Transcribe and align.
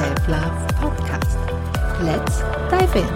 Self-Love 0.00 0.66
Podcast. 0.80 1.36
Let's 2.00 2.38
dive 2.70 3.00
in. 3.00 3.06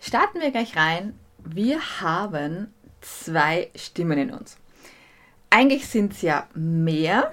Starten 0.00 0.40
wir 0.40 0.52
gleich 0.52 0.76
rein. 0.76 1.18
Wir 1.44 1.80
haben 2.00 2.72
zwei 3.00 3.68
Stimmen 3.74 4.18
in 4.18 4.30
uns. 4.30 4.56
Eigentlich 5.50 5.88
sind 5.88 6.12
es 6.12 6.22
ja 6.22 6.46
mehr, 6.54 7.32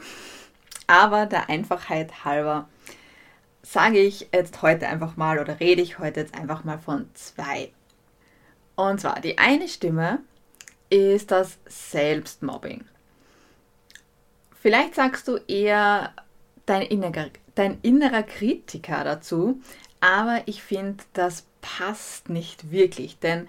aber 0.87 1.27
der 1.27 1.51
Einfachheit 1.51 2.25
halber 2.25 2.67
sage 3.61 3.99
ich 3.99 4.29
jetzt 4.33 4.63
heute 4.63 4.87
einfach 4.87 5.15
mal 5.15 5.37
oder 5.37 5.59
rede 5.59 5.83
ich 5.83 5.99
heute 5.99 6.21
jetzt 6.21 6.33
einfach 6.33 6.63
mal 6.63 6.79
von 6.79 7.07
zwei. 7.13 7.71
Und 8.73 9.01
zwar 9.01 9.21
die 9.21 9.37
eine 9.37 9.67
Stimme 9.67 10.23
ist 10.89 11.29
das 11.29 11.59
Selbstmobbing. 11.67 12.85
Vielleicht 14.59 14.95
sagst 14.95 15.27
du 15.27 15.37
eher 15.47 16.11
dein 16.65 16.83
innerer, 16.83 17.29
dein 17.55 17.79
innerer 17.81 18.23
Kritiker 18.23 19.03
dazu, 19.03 19.61
aber 19.99 20.41
ich 20.45 20.61
finde, 20.63 21.03
das 21.13 21.45
passt 21.61 22.29
nicht 22.29 22.71
wirklich, 22.71 23.19
denn 23.19 23.47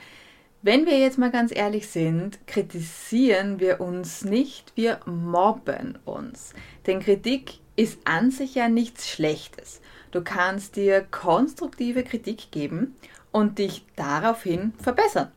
wenn 0.62 0.86
wir 0.86 0.98
jetzt 0.98 1.18
mal 1.18 1.30
ganz 1.30 1.54
ehrlich 1.54 1.88
sind, 1.88 2.46
kritisieren 2.46 3.60
wir 3.60 3.82
uns 3.82 4.24
nicht, 4.24 4.72
wir 4.76 4.98
mobben 5.04 5.98
uns. 6.06 6.54
Denn 6.86 7.00
Kritik 7.00 7.58
ist 7.76 7.98
an 8.06 8.30
sich 8.30 8.54
ja 8.54 8.70
nichts 8.70 9.10
Schlechtes. 9.10 9.82
Du 10.10 10.22
kannst 10.22 10.76
dir 10.76 11.02
konstruktive 11.10 12.02
Kritik 12.02 12.50
geben 12.50 12.96
und 13.30 13.58
dich 13.58 13.84
daraufhin 13.94 14.72
verbessern. 14.78 15.30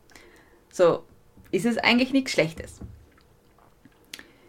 So 0.70 1.04
ist 1.50 1.66
es 1.66 1.76
eigentlich 1.76 2.14
nichts 2.14 2.32
Schlechtes. 2.32 2.80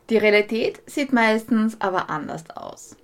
Die 0.10 0.18
Realität 0.18 0.82
sieht 0.86 1.12
meistens 1.12 1.82
aber 1.82 2.10
anders 2.10 2.50
aus. 2.52 2.96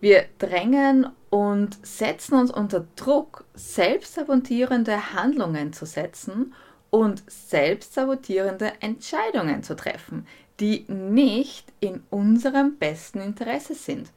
Wir 0.00 0.26
drängen 0.38 1.06
und 1.30 1.78
setzen 1.86 2.34
uns 2.34 2.50
unter 2.50 2.86
Druck, 2.96 3.44
selbstsabotierende 3.54 5.14
Handlungen 5.14 5.72
zu 5.72 5.86
setzen 5.86 6.54
und 6.90 7.22
selbstsabotierende 7.30 8.72
Entscheidungen 8.80 9.62
zu 9.62 9.74
treffen, 9.74 10.26
die 10.60 10.84
nicht 10.88 11.72
in 11.80 12.02
unserem 12.10 12.76
besten 12.76 13.20
Interesse 13.20 13.74
sind 13.74 14.12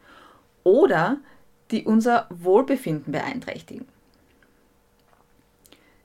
oder 0.63 1.17
die 1.71 1.86
unser 1.86 2.27
Wohlbefinden 2.30 3.11
beeinträchtigen. 3.11 3.88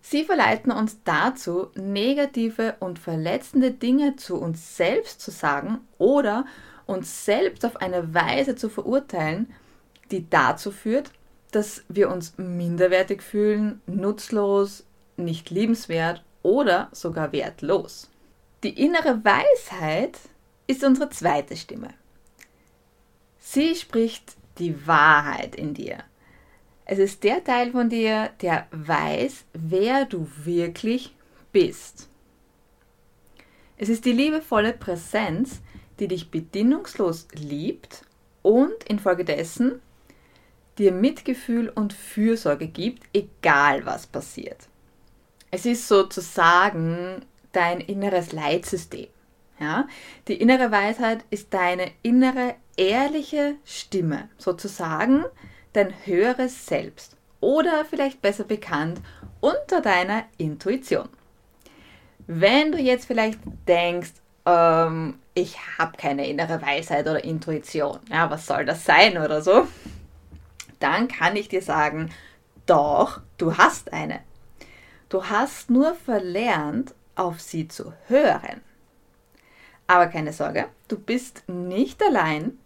Sie 0.00 0.24
verleiten 0.24 0.70
uns 0.70 0.98
dazu, 1.04 1.68
negative 1.74 2.76
und 2.78 2.98
verletzende 2.98 3.70
Dinge 3.70 4.16
zu 4.16 4.36
uns 4.36 4.76
selbst 4.76 5.20
zu 5.20 5.30
sagen 5.30 5.80
oder 5.96 6.44
uns 6.86 7.24
selbst 7.24 7.64
auf 7.64 7.76
eine 7.76 8.12
Weise 8.12 8.54
zu 8.54 8.68
verurteilen, 8.68 9.52
die 10.14 10.30
dazu 10.30 10.70
führt, 10.70 11.10
dass 11.50 11.84
wir 11.88 12.10
uns 12.10 12.36
minderwertig 12.36 13.22
fühlen, 13.22 13.80
nutzlos, 13.86 14.84
nicht 15.16 15.50
liebenswert 15.50 16.24
oder 16.42 16.88
sogar 16.92 17.32
wertlos. 17.32 18.10
Die 18.62 18.80
innere 18.80 19.24
Weisheit 19.24 20.18
ist 20.66 20.82
unsere 20.84 21.10
zweite 21.10 21.56
Stimme. 21.56 21.90
Sie 23.38 23.74
spricht 23.74 24.36
die 24.58 24.86
Wahrheit 24.86 25.54
in 25.54 25.74
dir. 25.74 25.98
Es 26.86 26.98
ist 26.98 27.24
der 27.24 27.42
Teil 27.44 27.72
von 27.72 27.88
dir, 27.88 28.30
der 28.40 28.66
weiß, 28.70 29.44
wer 29.52 30.04
du 30.04 30.28
wirklich 30.44 31.14
bist. 31.52 32.08
Es 33.76 33.88
ist 33.88 34.04
die 34.04 34.12
liebevolle 34.12 34.72
Präsenz, 34.72 35.60
die 35.98 36.08
dich 36.08 36.30
bedingungslos 36.30 37.28
liebt 37.32 38.04
und 38.42 38.84
infolgedessen 38.84 39.80
dir 40.78 40.92
Mitgefühl 40.92 41.68
und 41.68 41.92
Fürsorge 41.92 42.66
gibt, 42.66 43.04
egal 43.12 43.86
was 43.86 44.06
passiert. 44.06 44.68
Es 45.50 45.66
ist 45.66 45.86
sozusagen 45.86 47.24
dein 47.52 47.80
inneres 47.80 48.32
Leitsystem. 48.32 49.08
Ja? 49.60 49.86
Die 50.28 50.40
innere 50.40 50.70
Weisheit 50.70 51.24
ist 51.30 51.54
deine 51.54 51.90
innere, 52.02 52.56
ehrliche 52.76 53.54
Stimme, 53.64 54.28
sozusagen 54.36 55.24
dein 55.72 55.94
höheres 56.04 56.66
Selbst 56.66 57.16
oder 57.40 57.84
vielleicht 57.84 58.22
besser 58.22 58.44
bekannt 58.44 59.00
unter 59.40 59.80
deiner 59.80 60.24
Intuition. 60.38 61.08
Wenn 62.26 62.72
du 62.72 62.78
jetzt 62.78 63.06
vielleicht 63.06 63.38
denkst, 63.68 64.12
ähm, 64.46 65.18
ich 65.34 65.56
habe 65.78 65.96
keine 65.96 66.26
innere 66.26 66.62
Weisheit 66.62 67.06
oder 67.06 67.22
Intuition, 67.22 67.98
ja, 68.10 68.30
was 68.30 68.46
soll 68.46 68.64
das 68.64 68.84
sein 68.84 69.18
oder 69.18 69.42
so, 69.42 69.66
dann 70.84 71.08
kann 71.08 71.34
ich 71.34 71.48
dir 71.48 71.62
sagen, 71.62 72.10
doch, 72.66 73.20
du 73.38 73.56
hast 73.56 73.92
eine. 73.92 74.20
Du 75.08 75.24
hast 75.24 75.70
nur 75.70 75.94
verlernt, 75.94 76.94
auf 77.16 77.40
sie 77.40 77.66
zu 77.68 77.92
hören. 78.06 78.60
Aber 79.86 80.06
keine 80.06 80.32
Sorge, 80.32 80.66
du 80.88 80.98
bist 80.98 81.44
nicht 81.48 82.02
allein 82.02 82.58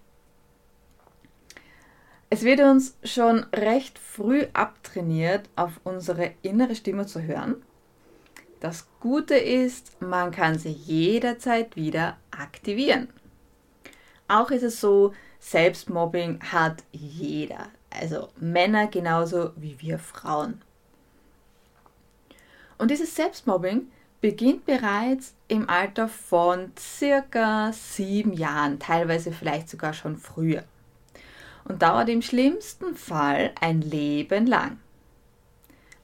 es 2.31 2.43
wird 2.43 2.61
uns 2.61 2.97
schon 3.05 3.45
recht 3.55 3.99
früh 3.99 4.47
abtrainiert, 4.53 5.49
auf 5.57 5.81
unsere 5.84 6.33
innere 6.43 6.75
Stimme 6.75 7.07
zu 7.07 7.23
hören. 7.23 7.57
Das 8.61 8.87
Gute 9.01 9.37
ist, 9.37 10.01
man 10.03 10.31
kann 10.31 10.59
sie 10.59 10.71
jederzeit 10.71 11.75
wieder 11.75 12.19
aktivieren. 12.31 13.09
Auch 14.27 14.51
ist 14.51 14.62
es 14.62 14.81
so, 14.81 15.15
Selbstmobbing 15.41 16.41
hat 16.53 16.83
jeder, 16.93 17.69
also 17.98 18.28
Männer 18.36 18.86
genauso 18.86 19.53
wie 19.56 19.81
wir 19.81 19.98
Frauen. 19.98 20.62
Und 22.78 22.91
dieses 22.91 23.14
Selbstmobbing 23.14 23.91
beginnt 24.20 24.66
bereits 24.66 25.34
im 25.48 25.69
Alter 25.69 26.09
von 26.09 26.72
circa 26.78 27.72
sieben 27.72 28.32
Jahren, 28.32 28.78
teilweise 28.78 29.32
vielleicht 29.32 29.69
sogar 29.69 29.92
schon 29.92 30.16
früher 30.16 30.64
und 31.69 31.82
dauert 31.82 32.09
im 32.09 32.22
schlimmsten 32.22 32.97
Fall 32.97 33.53
ein 33.60 33.82
Leben 33.82 34.47
lang. 34.47 34.78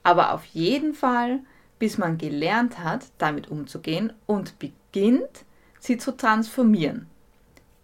Aber 0.02 0.34
auf 0.34 0.44
jeden 0.44 0.94
Fall, 0.94 1.40
bis 1.78 1.98
man 1.98 2.18
gelernt 2.18 2.78
hat, 2.78 3.06
damit 3.18 3.50
umzugehen 3.50 4.12
und 4.26 4.58
beginnt, 4.58 5.44
sie 5.80 5.96
zu 5.96 6.16
transformieren. 6.16 7.08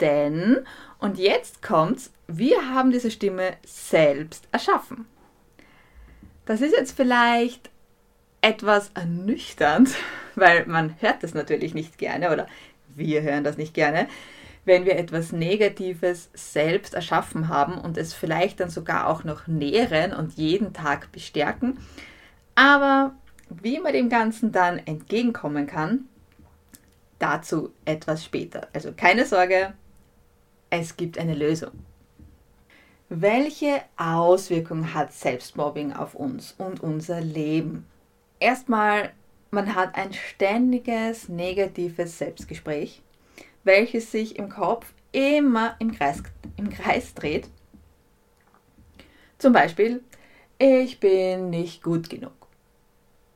Denn, 0.00 0.58
und 0.98 1.18
jetzt 1.18 1.62
kommt's, 1.62 2.12
wir 2.26 2.74
haben 2.74 2.90
diese 2.90 3.10
Stimme 3.10 3.52
selbst 3.64 4.48
erschaffen. 4.52 5.06
Das 6.46 6.60
ist 6.60 6.72
jetzt 6.72 6.96
vielleicht 6.96 7.70
etwas 8.40 8.90
ernüchternd, 8.94 9.90
weil 10.34 10.66
man 10.66 10.94
hört 11.00 11.22
das 11.22 11.34
natürlich 11.34 11.74
nicht 11.74 11.98
gerne 11.98 12.32
oder 12.32 12.46
wir 12.88 13.22
hören 13.22 13.44
das 13.44 13.56
nicht 13.56 13.74
gerne 13.74 14.08
wenn 14.64 14.84
wir 14.84 14.96
etwas 14.96 15.32
Negatives 15.32 16.30
selbst 16.34 16.94
erschaffen 16.94 17.48
haben 17.48 17.78
und 17.78 17.96
es 17.96 18.12
vielleicht 18.12 18.60
dann 18.60 18.70
sogar 18.70 19.06
auch 19.08 19.24
noch 19.24 19.46
nähren 19.46 20.12
und 20.12 20.34
jeden 20.34 20.72
Tag 20.72 21.10
bestärken. 21.12 21.78
Aber 22.54 23.14
wie 23.48 23.80
man 23.80 23.92
dem 23.92 24.08
Ganzen 24.08 24.52
dann 24.52 24.78
entgegenkommen 24.78 25.66
kann, 25.66 26.08
dazu 27.18 27.72
etwas 27.84 28.24
später. 28.24 28.68
Also 28.72 28.92
keine 28.96 29.24
Sorge, 29.24 29.74
es 30.70 30.96
gibt 30.96 31.18
eine 31.18 31.34
Lösung. 31.34 31.72
Welche 33.08 33.82
Auswirkungen 33.96 34.94
hat 34.94 35.12
Selbstmobbing 35.12 35.92
auf 35.92 36.14
uns 36.14 36.54
und 36.58 36.80
unser 36.80 37.20
Leben? 37.20 37.86
Erstmal, 38.38 39.12
man 39.50 39.74
hat 39.74 39.96
ein 39.96 40.12
ständiges 40.12 41.28
negatives 41.28 42.18
Selbstgespräch 42.18 43.02
welches 43.64 44.10
sich 44.10 44.36
im 44.36 44.48
Kopf 44.48 44.92
immer 45.12 45.76
im 45.78 45.92
Kreis, 45.92 46.22
im 46.56 46.70
Kreis 46.70 47.14
dreht. 47.14 47.48
Zum 49.38 49.52
Beispiel, 49.52 50.02
ich 50.58 51.00
bin 51.00 51.50
nicht 51.50 51.82
gut 51.82 52.10
genug. 52.10 52.32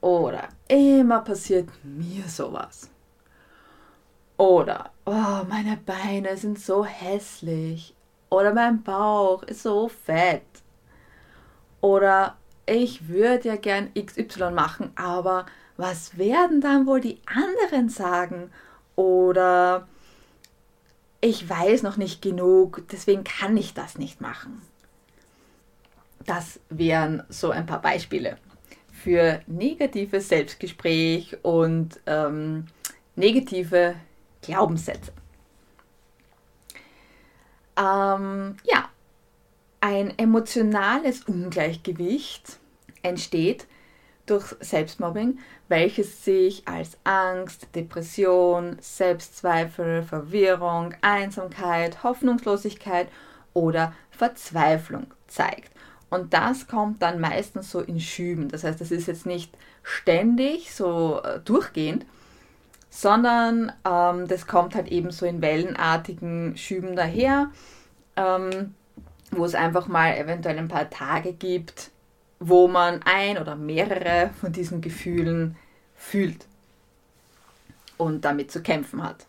Oder 0.00 0.48
immer 0.68 1.20
passiert 1.20 1.68
mir 1.82 2.24
sowas. 2.28 2.90
Oder, 4.36 4.90
oh, 5.04 5.44
meine 5.48 5.76
Beine 5.76 6.36
sind 6.36 6.58
so 6.58 6.84
hässlich. 6.84 7.94
Oder 8.30 8.52
mein 8.52 8.82
Bauch 8.82 9.42
ist 9.44 9.62
so 9.62 9.88
fett. 9.88 10.42
Oder 11.80 12.36
ich 12.66 13.08
würde 13.08 13.48
ja 13.48 13.56
gern 13.56 13.92
XY 13.94 14.50
machen, 14.50 14.90
aber 14.96 15.46
was 15.76 16.16
werden 16.18 16.60
dann 16.60 16.86
wohl 16.86 17.00
die 17.00 17.20
anderen 17.26 17.88
sagen? 17.88 18.50
Oder 18.96 19.86
ich 21.20 21.48
weiß 21.48 21.82
noch 21.82 21.96
nicht 21.96 22.22
genug, 22.22 22.82
deswegen 22.90 23.24
kann 23.24 23.56
ich 23.56 23.74
das 23.74 23.98
nicht 23.98 24.20
machen. 24.20 24.62
Das 26.26 26.58
wären 26.70 27.22
so 27.28 27.50
ein 27.50 27.66
paar 27.66 27.82
Beispiele 27.82 28.38
für 28.92 29.40
negatives 29.46 30.28
Selbstgespräch 30.28 31.36
und 31.42 32.00
ähm, 32.06 32.66
negative 33.16 33.96
Glaubenssätze. 34.44 35.12
Ähm, 37.76 38.56
ja, 38.64 38.88
ein 39.80 40.18
emotionales 40.18 41.24
Ungleichgewicht 41.24 42.58
entsteht 43.02 43.66
durch 44.26 44.54
Selbstmobbing, 44.60 45.38
welches 45.68 46.24
sich 46.24 46.66
als 46.66 46.96
Angst, 47.04 47.68
Depression, 47.74 48.76
Selbstzweifel, 48.80 50.02
Verwirrung, 50.02 50.94
Einsamkeit, 51.02 52.02
Hoffnungslosigkeit 52.02 53.08
oder 53.52 53.92
Verzweiflung 54.10 55.08
zeigt. 55.26 55.72
Und 56.10 56.32
das 56.32 56.68
kommt 56.68 57.02
dann 57.02 57.20
meistens 57.20 57.70
so 57.70 57.80
in 57.80 58.00
Schüben. 58.00 58.48
Das 58.48 58.64
heißt, 58.64 58.80
es 58.80 58.90
ist 58.90 59.08
jetzt 59.08 59.26
nicht 59.26 59.56
ständig 59.82 60.74
so 60.74 61.20
äh, 61.22 61.40
durchgehend, 61.40 62.06
sondern 62.94 63.72
ähm, 63.84 64.28
das 64.28 64.46
kommt 64.46 64.76
halt 64.76 64.86
eben 64.86 65.10
so 65.10 65.26
in 65.26 65.42
wellenartigen 65.42 66.56
Schüben 66.56 66.94
daher, 66.94 67.50
ähm, 68.14 68.76
wo 69.32 69.44
es 69.44 69.56
einfach 69.56 69.88
mal 69.88 70.16
eventuell 70.16 70.56
ein 70.58 70.68
paar 70.68 70.88
Tage 70.88 71.32
gibt, 71.32 71.90
wo 72.38 72.68
man 72.68 73.00
ein 73.02 73.36
oder 73.36 73.56
mehrere 73.56 74.30
von 74.40 74.52
diesen 74.52 74.80
Gefühlen 74.80 75.56
fühlt 75.96 76.46
und 77.98 78.24
damit 78.24 78.52
zu 78.52 78.62
kämpfen 78.62 79.02
hat. 79.02 79.26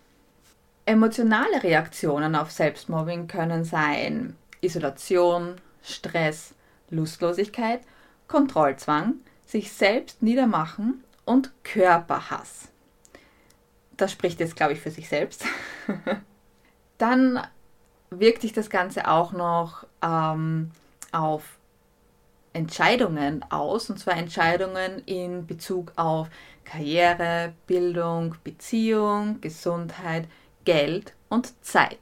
Emotionale 0.85 1.63
Reaktionen 1.63 2.35
auf 2.35 2.51
Selbstmobbing 2.51 3.25
können 3.25 3.63
sein 3.63 4.35
Isolation, 4.61 5.55
Stress, 5.81 6.53
Lustlosigkeit, 6.91 7.81
Kontrollzwang, 8.27 9.15
sich 9.47 9.73
selbst 9.73 10.21
niedermachen 10.21 11.03
und 11.25 11.51
Körperhass. 11.63 12.69
Das 13.97 14.11
spricht 14.11 14.39
jetzt, 14.39 14.55
glaube 14.55 14.73
ich, 14.73 14.81
für 14.81 14.91
sich 14.91 15.07
selbst. 15.09 15.45
Dann 16.97 17.39
wirkt 18.09 18.41
sich 18.41 18.53
das 18.53 18.69
Ganze 18.69 19.09
auch 19.09 19.31
noch 19.31 19.85
ähm, 20.01 20.71
auf 21.11 21.57
Entscheidungen 22.53 23.43
aus, 23.51 23.89
und 23.89 23.99
zwar 23.99 24.15
Entscheidungen 24.15 25.03
in 25.05 25.45
Bezug 25.45 25.91
auf 25.97 26.29
Karriere, 26.63 27.53
Bildung, 27.67 28.35
Beziehung, 28.43 29.41
Gesundheit, 29.41 30.27
Geld 30.63 31.13
und 31.29 31.53
Zeit. 31.63 31.99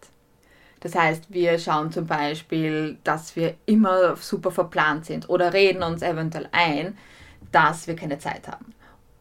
Das 0.79 0.95
heißt, 0.95 1.25
wir 1.29 1.57
schauen 1.59 1.91
zum 1.91 2.07
Beispiel, 2.07 2.97
dass 3.03 3.35
wir 3.35 3.55
immer 3.65 4.15
super 4.17 4.51
verplant 4.51 5.05
sind 5.05 5.29
oder 5.29 5.53
reden 5.53 5.81
uns 5.81 6.01
eventuell 6.01 6.49
ein, 6.51 6.97
dass 7.51 7.87
wir 7.87 7.95
keine 7.95 8.19
Zeit 8.19 8.47
haben. 8.47 8.72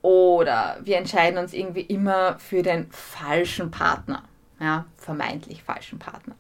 Oder 0.02 0.78
wir 0.82 0.99
entscheiden 0.99 1.38
uns 1.38 1.52
irgendwie 1.52 1.82
immer 1.82 2.38
für 2.38 2.62
den 2.62 2.90
falschen 2.90 3.70
Partner, 3.70 4.25
ja, 4.60 4.84
vermeintlich 4.96 5.62
falschen 5.62 5.99
Partner. 6.00 6.34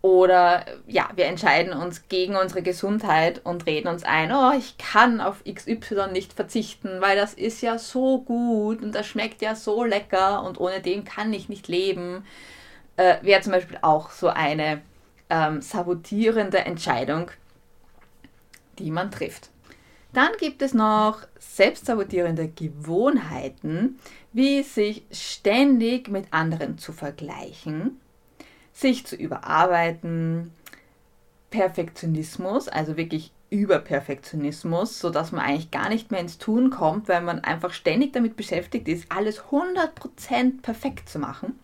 Oder 0.00 0.64
ja, 0.86 1.08
wir 1.16 1.26
entscheiden 1.26 1.72
uns 1.72 2.08
gegen 2.08 2.36
unsere 2.36 2.62
Gesundheit 2.62 3.40
und 3.44 3.66
reden 3.66 3.88
uns 3.88 4.04
ein, 4.04 4.32
oh, 4.32 4.52
ich 4.56 4.78
kann 4.78 5.20
auf 5.20 5.42
XY 5.44 6.12
nicht 6.12 6.32
verzichten, 6.32 7.00
weil 7.00 7.16
das 7.16 7.34
ist 7.34 7.60
ja 7.62 7.78
so 7.78 8.20
gut 8.20 8.80
und 8.80 8.94
das 8.94 9.06
schmeckt 9.06 9.42
ja 9.42 9.56
so 9.56 9.84
lecker 9.84 10.44
und 10.44 10.60
ohne 10.60 10.80
den 10.80 11.04
kann 11.04 11.32
ich 11.32 11.48
nicht 11.48 11.66
leben. 11.66 12.24
Äh, 12.96 13.16
Wäre 13.22 13.40
zum 13.40 13.52
Beispiel 13.52 13.78
auch 13.82 14.10
so 14.10 14.28
eine 14.28 14.82
ähm, 15.30 15.60
sabotierende 15.60 16.58
Entscheidung, 16.58 17.32
die 18.78 18.92
man 18.92 19.10
trifft. 19.10 19.50
Dann 20.18 20.32
gibt 20.40 20.62
es 20.62 20.74
noch 20.74 21.20
selbstsabotierende 21.38 22.48
Gewohnheiten, 22.48 24.00
wie 24.32 24.64
sich 24.64 25.04
ständig 25.12 26.08
mit 26.08 26.32
anderen 26.32 26.76
zu 26.76 26.92
vergleichen 26.92 28.00
sich 28.78 29.04
zu 29.06 29.16
überarbeiten, 29.16 30.52
Perfektionismus, 31.50 32.68
also 32.68 32.96
wirklich 32.96 33.32
Überperfektionismus, 33.50 35.00
sodass 35.00 35.32
man 35.32 35.40
eigentlich 35.40 35.70
gar 35.70 35.88
nicht 35.88 36.10
mehr 36.10 36.20
ins 36.20 36.38
Tun 36.38 36.70
kommt, 36.70 37.08
weil 37.08 37.22
man 37.22 37.42
einfach 37.42 37.72
ständig 37.72 38.12
damit 38.12 38.36
beschäftigt 38.36 38.86
ist, 38.86 39.10
alles 39.10 39.42
100% 39.50 40.60
perfekt 40.60 41.08
zu 41.08 41.18
machen. 41.18 41.58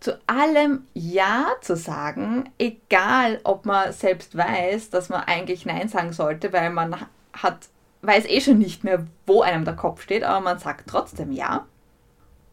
Zu 0.00 0.20
allem 0.28 0.84
Ja 0.94 1.56
zu 1.62 1.74
sagen, 1.74 2.50
egal 2.58 3.40
ob 3.42 3.66
man 3.66 3.92
selbst 3.92 4.36
weiß, 4.36 4.90
dass 4.90 5.08
man 5.08 5.22
eigentlich 5.22 5.66
Nein 5.66 5.88
sagen 5.88 6.12
sollte, 6.12 6.52
weil 6.52 6.70
man 6.70 6.94
hat, 7.42 7.68
weiß 8.02 8.26
eh 8.26 8.40
schon 8.40 8.58
nicht 8.58 8.84
mehr, 8.84 9.06
wo 9.26 9.42
einem 9.42 9.64
der 9.64 9.76
Kopf 9.76 10.02
steht, 10.02 10.24
aber 10.24 10.40
man 10.40 10.58
sagt 10.58 10.88
trotzdem 10.88 11.32
Ja 11.32 11.66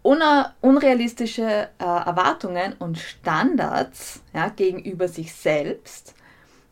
unrealistische 0.06 1.70
äh, 1.80 1.84
Erwartungen 1.84 2.74
und 2.74 3.00
Standards 3.00 4.22
ja, 4.34 4.50
gegenüber 4.50 5.08
sich 5.08 5.34
selbst, 5.34 6.14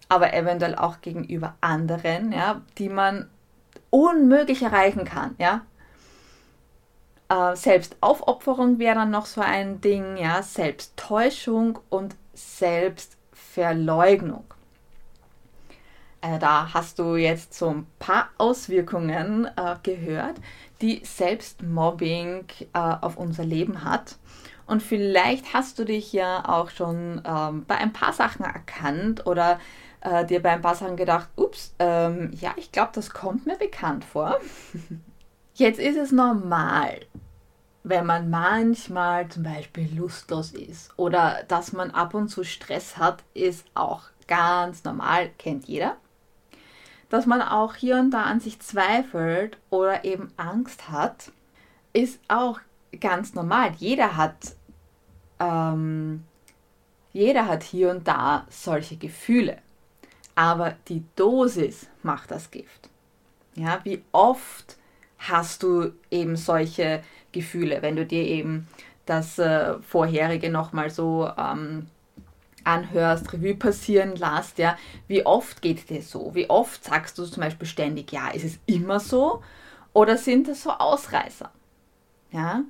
aber 0.07 0.35
eventuell 0.35 0.75
auch 0.75 1.01
gegenüber 1.01 1.55
anderen, 1.59 2.31
ja, 2.31 2.61
die 2.77 2.89
man 2.89 3.27
unmöglich 3.89 4.61
erreichen 4.61 5.03
kann. 5.03 5.33
Ja. 5.39 5.65
Äh, 7.27 7.55
Selbstaufopferung 7.55 8.77
wäre 8.77 8.93
dann 8.95 9.09
noch 9.09 9.25
so 9.25 9.41
ein 9.41 9.81
Ding, 9.81 10.15
ja, 10.17 10.43
Selbsttäuschung 10.43 11.79
und 11.89 12.15
Selbstverleugnung. 12.35 14.43
Äh, 16.23 16.39
da 16.39 16.73
hast 16.73 16.99
du 16.99 17.15
jetzt 17.15 17.53
so 17.53 17.69
ein 17.69 17.85
paar 17.99 18.29
Auswirkungen 18.37 19.45
äh, 19.57 19.75
gehört, 19.83 20.37
die 20.81 21.01
Selbstmobbing 21.03 22.45
äh, 22.73 22.79
auf 22.79 23.17
unser 23.17 23.43
Leben 23.43 23.83
hat. 23.83 24.17
Und 24.65 24.81
vielleicht 24.81 25.53
hast 25.53 25.77
du 25.77 25.83
dich 25.83 26.13
ja 26.13 26.47
auch 26.47 26.69
schon 26.69 27.21
ähm, 27.25 27.65
bei 27.67 27.75
ein 27.75 27.91
paar 27.91 28.13
Sachen 28.13 28.45
erkannt 28.45 29.27
oder 29.27 29.59
äh, 29.99 30.25
dir 30.25 30.41
bei 30.41 30.51
ein 30.51 30.61
paar 30.61 30.75
Sachen 30.75 30.95
gedacht, 30.95 31.27
ups, 31.35 31.75
ähm, 31.79 32.31
ja, 32.39 32.53
ich 32.55 32.71
glaube, 32.71 32.91
das 32.93 33.09
kommt 33.09 33.45
mir 33.45 33.57
bekannt 33.57 34.05
vor. 34.05 34.39
Jetzt 35.55 35.79
ist 35.79 35.97
es 35.97 36.13
normal, 36.13 37.01
wenn 37.83 38.05
man 38.05 38.29
manchmal 38.29 39.27
zum 39.27 39.43
Beispiel 39.43 39.93
lustlos 39.93 40.53
ist 40.53 40.97
oder 40.97 41.43
dass 41.49 41.73
man 41.73 41.91
ab 41.91 42.13
und 42.13 42.29
zu 42.29 42.45
Stress 42.45 42.97
hat, 42.97 43.23
ist 43.33 43.65
auch 43.73 44.03
ganz 44.25 44.85
normal, 44.85 45.29
kennt 45.37 45.67
jeder 45.67 45.97
dass 47.13 47.27
man 47.27 47.43
auch 47.43 47.75
hier 47.75 47.97
und 47.97 48.09
da 48.09 48.23
an 48.23 48.39
sich 48.39 48.59
zweifelt 48.59 49.59
oder 49.69 50.03
eben 50.03 50.33
Angst 50.35 50.89
hat, 50.89 51.31
ist 51.93 52.19
auch 52.27 52.59
ganz 52.99 53.35
normal. 53.35 53.73
Jeder 53.77 54.17
hat, 54.17 54.55
ähm, 55.39 56.23
jeder 57.11 57.47
hat 57.47 57.61
hier 57.61 57.91
und 57.91 58.07
da 58.07 58.47
solche 58.49 58.97
Gefühle. 58.97 59.59
Aber 60.33 60.73
die 60.87 61.03
Dosis 61.15 61.87
macht 62.01 62.31
das 62.31 62.49
Gift. 62.49 62.89
Ja, 63.53 63.79
wie 63.83 64.03
oft 64.11 64.79
hast 65.19 65.61
du 65.61 65.91
eben 66.09 66.35
solche 66.35 67.03
Gefühle, 67.31 67.83
wenn 67.83 67.95
du 67.95 68.07
dir 68.07 68.23
eben 68.23 68.67
das 69.05 69.37
äh, 69.37 69.79
vorherige 69.81 70.49
nochmal 70.49 70.89
so 70.89 71.29
ähm, 71.37 71.85
anhörst, 72.63 73.33
Revue 73.33 73.55
passieren 73.55 74.15
lässt, 74.15 74.57
ja, 74.57 74.77
wie 75.07 75.25
oft 75.25 75.61
geht 75.61 75.89
dir 75.89 76.01
so? 76.01 76.33
Wie 76.35 76.49
oft 76.49 76.83
sagst 76.83 77.17
du 77.17 77.25
zum 77.25 77.41
Beispiel 77.41 77.67
ständig, 77.67 78.11
ja, 78.11 78.29
ist 78.29 78.45
es 78.45 78.59
immer 78.65 78.99
so? 78.99 79.41
Oder 79.93 80.17
sind 80.17 80.47
das 80.47 80.63
so 80.63 80.71
Ausreißer? 80.71 81.51
Ja, 82.31 82.63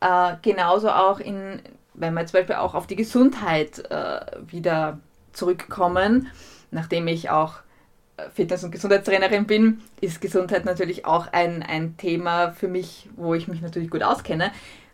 äh, 0.00 0.36
genauso 0.42 0.90
auch 0.90 1.20
in, 1.20 1.60
wenn 1.94 2.14
wir 2.14 2.26
zum 2.26 2.40
Beispiel 2.40 2.56
auch 2.56 2.74
auf 2.74 2.86
die 2.86 2.96
Gesundheit 2.96 3.78
äh, 3.90 4.20
wieder 4.46 5.00
zurückkommen, 5.32 6.28
nachdem 6.70 7.06
ich 7.08 7.30
auch 7.30 7.56
äh, 8.16 8.30
Fitness- 8.30 8.64
und 8.64 8.70
Gesundheitstrainerin 8.70 9.46
bin, 9.46 9.82
ist 10.00 10.20
Gesundheit 10.20 10.64
natürlich 10.64 11.04
auch 11.04 11.28
ein, 11.32 11.62
ein 11.62 11.96
Thema 11.98 12.52
für 12.52 12.68
mich, 12.68 13.08
wo 13.16 13.34
ich 13.34 13.48
mich 13.48 13.60
natürlich 13.60 13.90
gut 13.90 14.02
auskenne. 14.02 14.52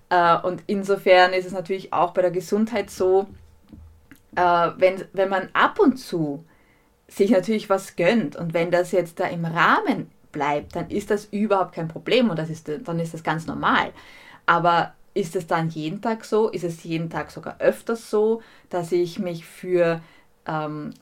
Äh, 0.08 0.36
und 0.38 0.62
insofern 0.66 1.32
ist 1.32 1.46
es 1.46 1.52
natürlich 1.52 1.92
auch 1.92 2.12
bei 2.12 2.22
der 2.22 2.30
Gesundheit 2.30 2.90
so, 2.90 3.26
äh, 4.36 4.70
wenn, 4.76 5.04
wenn 5.12 5.28
man 5.28 5.48
ab 5.52 5.78
und 5.78 5.96
zu 5.96 6.44
sich 7.08 7.30
natürlich 7.30 7.70
was 7.70 7.96
gönnt 7.96 8.36
und 8.36 8.54
wenn 8.54 8.70
das 8.70 8.92
jetzt 8.92 9.20
da 9.20 9.26
im 9.26 9.44
Rahmen 9.44 10.10
bleibt, 10.32 10.76
dann 10.76 10.90
ist 10.90 11.10
das 11.10 11.26
überhaupt 11.26 11.74
kein 11.74 11.88
Problem 11.88 12.30
und 12.30 12.38
das 12.38 12.50
ist, 12.50 12.68
dann 12.68 12.98
ist 12.98 13.14
das 13.14 13.22
ganz 13.22 13.46
normal. 13.46 13.92
Aber 14.44 14.94
ist 15.14 15.34
es 15.34 15.46
dann 15.46 15.70
jeden 15.70 16.02
Tag 16.02 16.24
so? 16.24 16.48
Ist 16.48 16.64
es 16.64 16.84
jeden 16.84 17.08
Tag 17.08 17.30
sogar 17.30 17.56
öfters 17.60 18.10
so, 18.10 18.42
dass 18.68 18.92
ich 18.92 19.18
mich 19.18 19.46
für 19.46 20.00
ähm, 20.46 20.92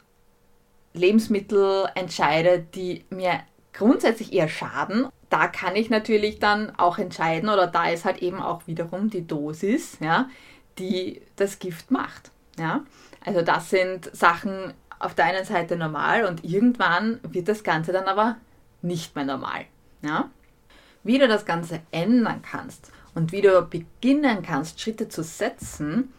Lebensmittel 0.92 1.86
entscheide, 1.94 2.64
die 2.74 3.04
mir 3.10 3.40
grundsätzlich 3.72 4.32
eher 4.32 4.48
schaden, 4.48 5.08
da 5.28 5.48
kann 5.48 5.74
ich 5.74 5.90
natürlich 5.90 6.38
dann 6.38 6.70
auch 6.76 6.98
entscheiden, 6.98 7.48
oder 7.48 7.66
da 7.66 7.88
ist 7.88 8.04
halt 8.04 8.22
eben 8.22 8.40
auch 8.40 8.68
wiederum 8.68 9.10
die 9.10 9.26
Dosis, 9.26 9.98
ja, 10.00 10.28
die 10.78 11.20
das 11.34 11.58
Gift 11.58 11.90
macht. 11.90 12.30
Ja? 12.56 12.84
Also 13.24 13.42
das 13.42 13.70
sind 13.70 14.14
Sachen 14.14 14.74
auf 14.98 15.14
der 15.14 15.26
einen 15.26 15.44
Seite 15.44 15.76
normal 15.76 16.24
und 16.24 16.44
irgendwann 16.44 17.20
wird 17.22 17.46
das 17.48 17.62
Ganze 17.64 17.92
dann 17.92 18.04
aber 18.04 18.36
nicht 18.82 19.16
mehr 19.16 19.24
normal. 19.24 19.64
Ja? 20.02 20.30
Wie 21.02 21.18
du 21.18 21.26
das 21.28 21.44
Ganze 21.44 21.80
ändern 21.90 22.40
kannst 22.42 22.92
und 23.14 23.32
wie 23.32 23.42
du 23.42 23.60
beginnen 23.62 24.42
kannst, 24.42 24.80
Schritte 24.80 25.08
zu 25.08 25.22
setzen, 25.22 26.12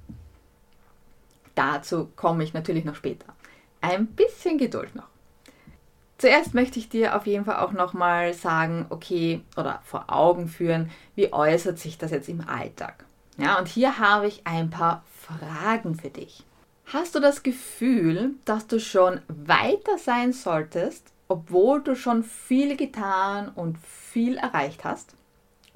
dazu 1.54 2.10
komme 2.16 2.44
ich 2.44 2.54
natürlich 2.54 2.84
noch 2.84 2.94
später. 2.94 3.34
Ein 3.80 4.06
bisschen 4.06 4.58
Geduld 4.58 4.94
noch. 4.94 5.08
Zuerst 6.18 6.52
möchte 6.52 6.80
ich 6.80 6.88
dir 6.88 7.14
auf 7.16 7.26
jeden 7.26 7.44
Fall 7.44 7.58
auch 7.58 7.70
nochmal 7.70 8.34
sagen, 8.34 8.86
okay, 8.90 9.40
oder 9.56 9.80
vor 9.84 10.06
Augen 10.08 10.48
führen, 10.48 10.90
wie 11.14 11.32
äußert 11.32 11.78
sich 11.78 11.96
das 11.96 12.10
jetzt 12.10 12.28
im 12.28 12.46
Alltag? 12.46 13.04
Ja, 13.36 13.56
und 13.58 13.68
hier 13.68 13.98
habe 13.98 14.26
ich 14.26 14.44
ein 14.44 14.68
paar 14.68 15.04
Fragen 15.14 15.94
für 15.94 16.10
dich. 16.10 16.44
Hast 16.86 17.14
du 17.14 17.20
das 17.20 17.44
Gefühl, 17.44 18.34
dass 18.44 18.66
du 18.66 18.80
schon 18.80 19.20
weiter 19.28 19.96
sein 19.96 20.32
solltest, 20.32 21.12
obwohl 21.28 21.82
du 21.82 21.94
schon 21.94 22.24
viel 22.24 22.76
getan 22.76 23.50
und 23.54 23.78
viel 23.78 24.38
erreicht 24.38 24.84
hast? 24.84 25.14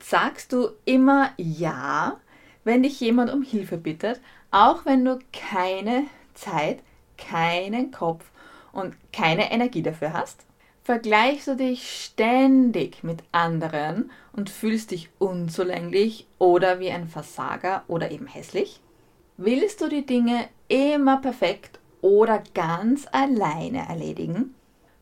Sagst 0.00 0.52
du 0.52 0.70
immer 0.84 1.30
Ja, 1.36 2.18
wenn 2.64 2.82
dich 2.82 2.98
jemand 2.98 3.32
um 3.32 3.42
Hilfe 3.42 3.76
bittet, 3.76 4.20
auch 4.50 4.84
wenn 4.86 5.04
du 5.04 5.20
keine 5.32 6.04
Zeit, 6.34 6.80
keinen 7.16 7.92
Kopf 7.92 8.24
und 8.72 8.96
keine 9.12 9.52
Energie 9.52 9.82
dafür 9.82 10.12
hast? 10.12 10.44
Vergleichst 10.82 11.46
du 11.46 11.54
dich 11.54 11.88
ständig 12.04 13.04
mit 13.04 13.22
anderen 13.30 14.10
und 14.32 14.50
fühlst 14.50 14.90
dich 14.90 15.10
unzulänglich 15.18 16.26
oder 16.38 16.80
wie 16.80 16.90
ein 16.90 17.06
Versager 17.06 17.84
oder 17.86 18.10
eben 18.10 18.26
hässlich? 18.26 18.80
Willst 19.36 19.80
du 19.80 19.88
die 19.88 20.04
Dinge 20.04 20.48
immer 20.66 21.18
perfekt 21.18 21.78
oder 22.00 22.42
ganz 22.54 23.06
alleine 23.12 23.88
erledigen? 23.88 24.54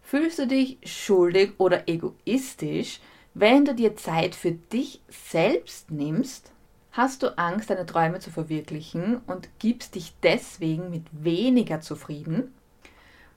Fühlst 0.02 0.38
du 0.38 0.46
dich 0.46 0.76
schuldig 0.84 1.52
oder 1.56 1.88
egoistisch, 1.88 3.00
wenn 3.32 3.64
du 3.64 3.74
dir 3.74 3.96
Zeit 3.96 4.34
für 4.34 4.52
dich 4.52 5.00
selbst 5.08 5.90
nimmst? 5.90 6.52
Hast 6.92 7.22
du 7.22 7.38
Angst, 7.38 7.70
deine 7.70 7.86
Träume 7.86 8.18
zu 8.18 8.30
verwirklichen 8.30 9.18
und 9.26 9.48
gibst 9.60 9.94
dich 9.94 10.12
deswegen 10.22 10.90
mit 10.90 11.04
weniger 11.12 11.80
zufrieden? 11.80 12.52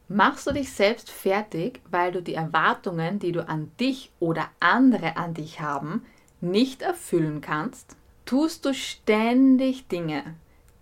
Machst 0.10 0.48
du 0.48 0.52
dich 0.52 0.72
selbst 0.72 1.10
fertig, 1.10 1.82
weil 1.90 2.12
du 2.12 2.22
die 2.22 2.34
Erwartungen, 2.34 3.20
die 3.20 3.32
du 3.32 3.48
an 3.48 3.72
dich 3.80 4.12
oder 4.20 4.50
andere 4.60 5.16
an 5.18 5.34
dich 5.34 5.62
haben, 5.62 6.06
nicht 6.42 6.82
erfüllen 6.82 7.42
kannst? 7.42 7.96
Tust 8.26 8.66
du 8.66 8.74
ständig 8.74 9.88
Dinge, 9.88 10.36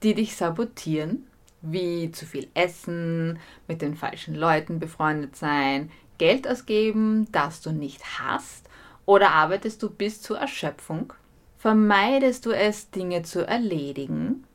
die 0.03 0.15
dich 0.15 0.35
sabotieren, 0.35 1.27
wie 1.61 2.11
zu 2.11 2.25
viel 2.25 2.49
essen, 2.55 3.39
mit 3.67 3.81
den 3.81 3.95
falschen 3.95 4.35
Leuten 4.35 4.79
befreundet 4.79 5.35
sein, 5.35 5.91
Geld 6.17 6.47
ausgeben, 6.47 7.27
das 7.31 7.61
du 7.61 7.71
nicht 7.71 8.19
hast, 8.19 8.69
oder 9.05 9.31
arbeitest 9.31 9.81
du 9.83 9.89
bis 9.89 10.21
zur 10.21 10.39
Erschöpfung? 10.39 11.13
Vermeidest 11.57 12.45
du 12.45 12.51
es, 12.51 12.89
Dinge 12.89 13.23
zu 13.23 13.45
erledigen? 13.45 14.45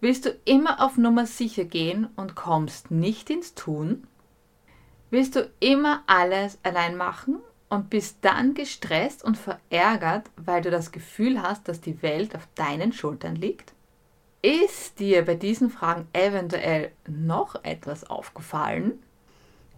Willst 0.00 0.26
du 0.26 0.30
immer 0.44 0.84
auf 0.84 0.98
Nummer 0.98 1.26
sicher 1.26 1.64
gehen 1.64 2.08
und 2.16 2.34
kommst 2.34 2.90
nicht 2.90 3.30
ins 3.30 3.54
Tun? 3.54 4.06
Willst 5.10 5.36
du 5.36 5.50
immer 5.58 6.02
alles 6.06 6.58
allein 6.62 6.96
machen 6.96 7.38
und 7.70 7.88
bist 7.88 8.18
dann 8.20 8.52
gestresst 8.52 9.24
und 9.24 9.38
verärgert, 9.38 10.30
weil 10.36 10.60
du 10.60 10.70
das 10.70 10.92
Gefühl 10.92 11.40
hast, 11.40 11.68
dass 11.68 11.80
die 11.80 12.02
Welt 12.02 12.36
auf 12.36 12.46
deinen 12.54 12.92
Schultern 12.92 13.36
liegt? 13.36 13.72
Ist 14.42 15.00
dir 15.00 15.24
bei 15.24 15.34
diesen 15.34 15.70
Fragen 15.70 16.06
eventuell 16.12 16.92
noch 17.08 17.64
etwas 17.64 18.04
aufgefallen? 18.04 19.02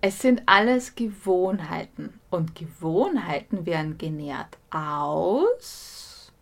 Es 0.00 0.20
sind 0.20 0.42
alles 0.46 0.94
Gewohnheiten 0.94 2.20
und 2.30 2.54
Gewohnheiten 2.54 3.66
werden 3.66 3.98
genährt 3.98 4.58
aus 4.70 6.32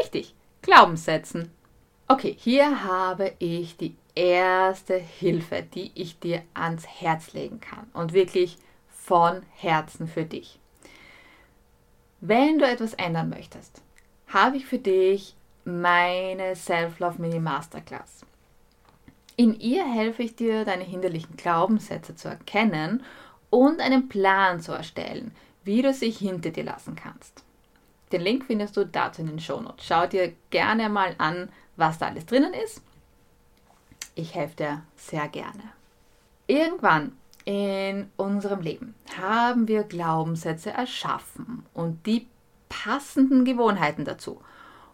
richtig 0.00 0.34
Glaubenssätzen. 0.62 1.50
Okay, 2.10 2.34
hier 2.38 2.84
habe 2.84 3.34
ich 3.38 3.76
die 3.76 3.94
erste 4.14 4.96
Hilfe, 4.96 5.62
die 5.62 5.92
ich 5.94 6.18
dir 6.18 6.42
ans 6.54 6.86
Herz 6.86 7.34
legen 7.34 7.60
kann 7.60 7.86
und 7.92 8.14
wirklich 8.14 8.56
von 8.88 9.42
Herzen 9.54 10.08
für 10.08 10.24
dich. 10.24 10.58
Wenn 12.22 12.58
du 12.58 12.66
etwas 12.66 12.94
ändern 12.94 13.28
möchtest, 13.28 13.82
habe 14.26 14.56
ich 14.56 14.64
für 14.64 14.78
dich 14.78 15.36
meine 15.66 16.56
Self-Love 16.56 17.20
Mini 17.20 17.40
Masterclass. 17.40 18.24
In 19.36 19.60
ihr 19.60 19.84
helfe 19.84 20.22
ich 20.22 20.34
dir, 20.34 20.64
deine 20.64 20.84
hinderlichen 20.84 21.36
Glaubenssätze 21.36 22.16
zu 22.16 22.28
erkennen 22.28 23.04
und 23.50 23.80
einen 23.80 24.08
Plan 24.08 24.60
zu 24.60 24.72
erstellen, 24.72 25.32
wie 25.62 25.82
du 25.82 25.92
sie 25.92 26.10
hinter 26.10 26.50
dir 26.50 26.64
lassen 26.64 26.96
kannst. 26.96 27.44
Den 28.12 28.22
Link 28.22 28.46
findest 28.46 28.78
du 28.78 28.86
dazu 28.86 29.20
in 29.20 29.28
den 29.28 29.40
Shownotes. 29.40 29.84
Schau 29.86 30.06
dir 30.06 30.32
gerne 30.48 30.88
mal 30.88 31.14
an, 31.18 31.50
was 31.78 31.98
da 31.98 32.06
alles 32.06 32.26
drinnen 32.26 32.52
ist. 32.52 32.82
Ich 34.14 34.34
helfe 34.34 34.56
dir 34.56 34.82
sehr 34.96 35.28
gerne. 35.28 35.62
Irgendwann 36.46 37.12
in 37.44 38.10
unserem 38.16 38.60
Leben 38.60 38.94
haben 39.16 39.68
wir 39.68 39.84
Glaubenssätze 39.84 40.70
erschaffen 40.70 41.64
und 41.72 42.04
die 42.04 42.26
passenden 42.68 43.44
Gewohnheiten 43.44 44.04
dazu, 44.04 44.42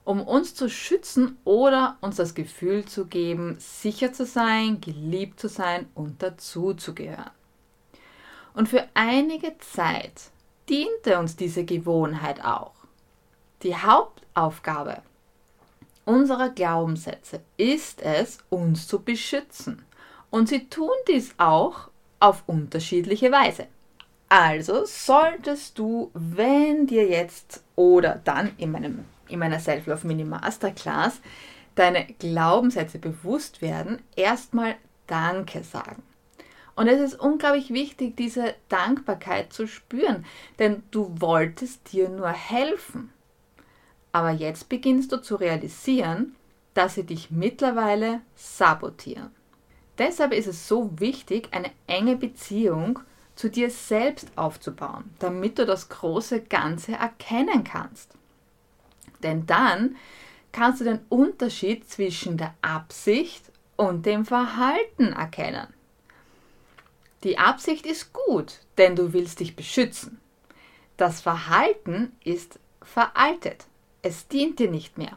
um 0.04 0.20
uns 0.20 0.54
zu 0.54 0.68
schützen 0.68 1.38
oder 1.44 1.96
uns 2.00 2.16
das 2.16 2.34
Gefühl 2.34 2.84
zu 2.84 3.06
geben, 3.06 3.56
sicher 3.58 4.12
zu 4.12 4.26
sein, 4.26 4.80
geliebt 4.80 5.40
zu 5.40 5.48
sein 5.48 5.88
und 5.94 6.22
dazuzugehören. 6.22 7.30
Und 8.52 8.68
für 8.68 8.86
einige 8.94 9.56
Zeit 9.58 10.30
diente 10.68 11.18
uns 11.18 11.34
diese 11.34 11.64
Gewohnheit 11.64 12.44
auch. 12.44 12.74
Die 13.62 13.74
Hauptaufgabe 13.74 15.02
unserer 16.04 16.50
Glaubenssätze 16.50 17.40
ist 17.56 18.02
es, 18.02 18.38
uns 18.50 18.86
zu 18.86 19.02
beschützen. 19.02 19.84
Und 20.30 20.48
sie 20.48 20.68
tun 20.68 20.90
dies 21.08 21.34
auch 21.38 21.90
auf 22.20 22.42
unterschiedliche 22.46 23.30
Weise. 23.30 23.66
Also 24.28 24.84
solltest 24.84 25.78
du, 25.78 26.10
wenn 26.14 26.86
dir 26.86 27.06
jetzt 27.06 27.62
oder 27.76 28.20
dann 28.24 28.52
in, 28.56 28.72
meinem, 28.72 29.04
in 29.28 29.38
meiner 29.38 29.60
Self-Love 29.60 30.06
Mini 30.06 30.24
Masterclass 30.24 31.20
deine 31.74 32.06
Glaubenssätze 32.18 32.98
bewusst 32.98 33.62
werden, 33.62 34.00
erstmal 34.16 34.76
Danke 35.06 35.62
sagen. 35.62 36.02
Und 36.76 36.88
es 36.88 37.00
ist 37.00 37.20
unglaublich 37.20 37.70
wichtig, 37.72 38.16
diese 38.16 38.54
Dankbarkeit 38.68 39.52
zu 39.52 39.68
spüren, 39.68 40.24
denn 40.58 40.82
du 40.90 41.14
wolltest 41.20 41.92
dir 41.92 42.08
nur 42.08 42.30
helfen. 42.30 43.12
Aber 44.14 44.30
jetzt 44.30 44.68
beginnst 44.68 45.10
du 45.10 45.20
zu 45.20 45.34
realisieren, 45.34 46.36
dass 46.72 46.94
sie 46.94 47.02
dich 47.02 47.32
mittlerweile 47.32 48.20
sabotieren. 48.36 49.32
Deshalb 49.98 50.32
ist 50.32 50.46
es 50.46 50.68
so 50.68 50.88
wichtig, 51.00 51.48
eine 51.50 51.72
enge 51.88 52.14
Beziehung 52.14 53.00
zu 53.34 53.50
dir 53.50 53.70
selbst 53.70 54.28
aufzubauen, 54.36 55.12
damit 55.18 55.58
du 55.58 55.66
das 55.66 55.88
große 55.88 56.42
Ganze 56.42 56.92
erkennen 56.92 57.64
kannst. 57.64 58.12
Denn 59.24 59.46
dann 59.46 59.96
kannst 60.52 60.80
du 60.80 60.84
den 60.84 61.00
Unterschied 61.08 61.90
zwischen 61.90 62.36
der 62.36 62.54
Absicht 62.62 63.50
und 63.74 64.06
dem 64.06 64.24
Verhalten 64.24 65.12
erkennen. 65.12 65.66
Die 67.24 67.38
Absicht 67.38 67.84
ist 67.84 68.12
gut, 68.12 68.60
denn 68.78 68.94
du 68.94 69.12
willst 69.12 69.40
dich 69.40 69.56
beschützen. 69.56 70.20
Das 70.96 71.20
Verhalten 71.20 72.12
ist 72.22 72.60
veraltet 72.80 73.66
es 74.04 74.28
dient 74.28 74.58
dir 74.58 74.70
nicht 74.70 74.98
mehr. 74.98 75.16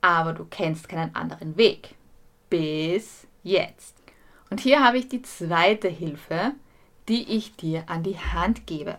Aber 0.00 0.32
du 0.32 0.44
kennst 0.44 0.88
keinen 0.88 1.14
anderen 1.14 1.56
Weg. 1.56 1.94
Bis 2.48 3.26
jetzt. 3.42 3.96
Und 4.50 4.60
hier 4.60 4.84
habe 4.84 4.98
ich 4.98 5.08
die 5.08 5.22
zweite 5.22 5.88
Hilfe, 5.88 6.52
die 7.08 7.36
ich 7.36 7.56
dir 7.56 7.84
an 7.88 8.02
die 8.02 8.18
Hand 8.18 8.66
gebe. 8.66 8.98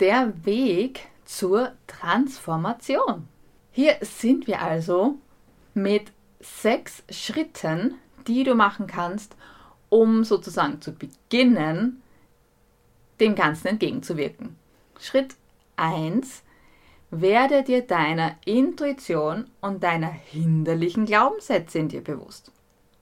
Der 0.00 0.32
Weg 0.44 1.06
zur 1.24 1.72
Transformation. 1.86 3.28
Hier 3.70 3.96
sind 4.00 4.46
wir 4.46 4.62
also 4.62 5.16
mit 5.74 6.12
sechs 6.40 7.02
Schritten, 7.10 7.94
die 8.26 8.44
du 8.44 8.54
machen 8.54 8.86
kannst, 8.86 9.36
um 9.88 10.24
sozusagen 10.24 10.80
zu 10.80 10.92
beginnen, 10.92 12.02
dem 13.20 13.34
Ganzen 13.34 13.68
entgegenzuwirken. 13.68 14.56
Schritt 14.98 15.36
1 15.76 16.42
Werde 17.14 17.62
dir 17.62 17.86
deiner 17.86 18.36
Intuition 18.46 19.44
und 19.60 19.82
deiner 19.82 20.08
hinderlichen 20.08 21.04
Glaubenssätze 21.04 21.78
in 21.78 21.90
dir 21.90 22.02
bewusst. 22.02 22.50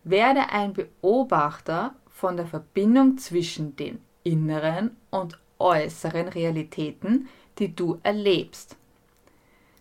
Werde 0.03 0.49
ein 0.51 0.73
Beobachter 0.73 1.95
von 2.09 2.37
der 2.37 2.49
Verbindung 2.49 3.19
zwischen 3.19 3.77
den 3.77 4.01
inneren 4.25 4.97
und 5.11 5.39
äußeren 5.61 6.27
Realitäten, 6.27 7.29
die 7.61 7.73
du 7.73 8.01
erlebst. 8.03 8.77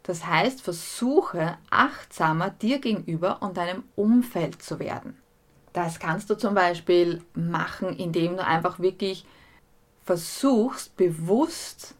Das 0.03 0.27
heißt, 0.27 0.61
versuche 0.61 1.57
achtsamer 1.71 2.51
dir 2.51 2.77
gegenüber 2.77 3.41
und 3.41 3.57
deinem 3.57 3.83
Umfeld 3.95 4.61
zu 4.61 4.77
werden. 4.77 5.17
Das 5.73 5.97
kannst 5.97 6.29
du 6.29 6.37
zum 6.37 6.53
Beispiel 6.53 7.23
machen, 7.33 7.95
indem 7.95 8.37
du 8.37 8.45
einfach 8.45 8.77
wirklich 8.77 9.25
versuchst, 10.03 10.95
bewusst 10.97 11.95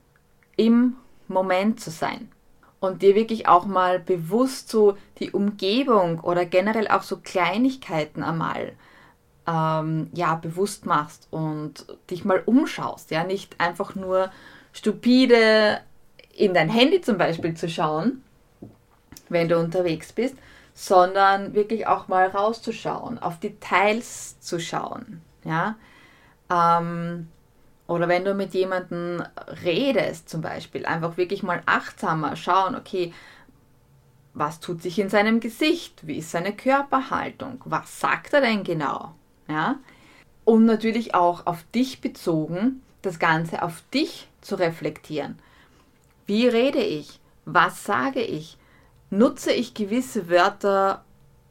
im 0.58 0.96
Moment 1.30 1.80
zu 1.80 1.92
sein 1.92 2.30
und 2.80 3.02
dir 3.02 3.16
wirklich 3.16 3.48
auch 3.48 3.66
mal 3.66 4.00
bewusst 4.00 4.70
so 4.70 4.98
die 5.20 5.32
Umgebung 5.32 6.20
oder 6.20 6.46
generell 6.46 6.88
auch 6.88 7.04
so 7.04 7.18
Kleinigkeiten 7.18 8.24
einmal 8.24 8.74
ähm, 9.48 10.10
ja, 10.14 10.36
bewusst 10.36 10.86
machst 10.86 11.28
und 11.32 11.86
dich 12.10 12.24
mal 12.26 12.42
umschaust. 12.46 13.12
Ja, 13.12 13.24
nicht 13.24 13.60
einfach 13.60 13.96
nur 13.96 14.32
stupide 14.74 15.82
in 16.36 16.54
dein 16.54 16.70
Handy 16.70 17.02
zum 17.02 17.18
Beispiel 17.18 17.56
zu 17.56 17.68
schauen, 17.68 18.24
wenn 19.28 19.50
du 19.50 19.58
unterwegs 19.60 20.14
bist, 20.14 20.36
sondern 20.74 21.54
wirklich 21.54 21.88
auch 21.88 22.08
mal 22.08 22.28
rauszuschauen, 22.28 23.20
auf 23.20 23.40
Details 23.40 24.40
zu 24.40 24.60
schauen. 24.60 25.22
Ja, 25.44 25.76
ähm, 26.50 27.28
oder 27.90 28.08
wenn 28.08 28.24
du 28.24 28.36
mit 28.36 28.54
jemandem 28.54 29.24
redest, 29.64 30.30
zum 30.30 30.42
Beispiel, 30.42 30.86
einfach 30.86 31.18
wirklich 31.18 31.42
mal 31.42 31.64
achtsamer 31.66 32.36
schauen, 32.36 32.76
okay, 32.76 33.12
was 34.36 34.60
tut 34.60 34.84
sich 34.84 35.00
in 35.00 35.10
seinem 35.10 35.40
Gesicht? 35.40 36.06
Wie 36.06 36.20
ist 36.20 36.30
seine 36.30 36.54
Körperhaltung? 36.56 37.62
Was 37.66 38.00
sagt 38.00 38.34
er 38.34 38.42
denn 38.42 38.64
genau? 38.64 39.16
Ja? 39.48 39.80
Und 40.46 40.66
natürlich 40.66 41.16
auch 41.16 41.48
auf 41.48 41.64
dich 41.74 42.00
bezogen, 42.00 42.84
das 43.02 43.18
Ganze 43.18 43.64
auf 43.64 43.82
dich 43.92 44.28
zu 44.42 44.54
reflektieren. 44.54 45.40
Wie 46.28 46.48
rede 46.48 46.84
ich? 46.84 47.20
Was 47.46 47.86
sage 47.86 48.22
ich? 48.22 48.60
Nutze 49.10 49.52
ich 49.52 49.74
gewisse 49.74 50.30
Wörter 50.30 51.04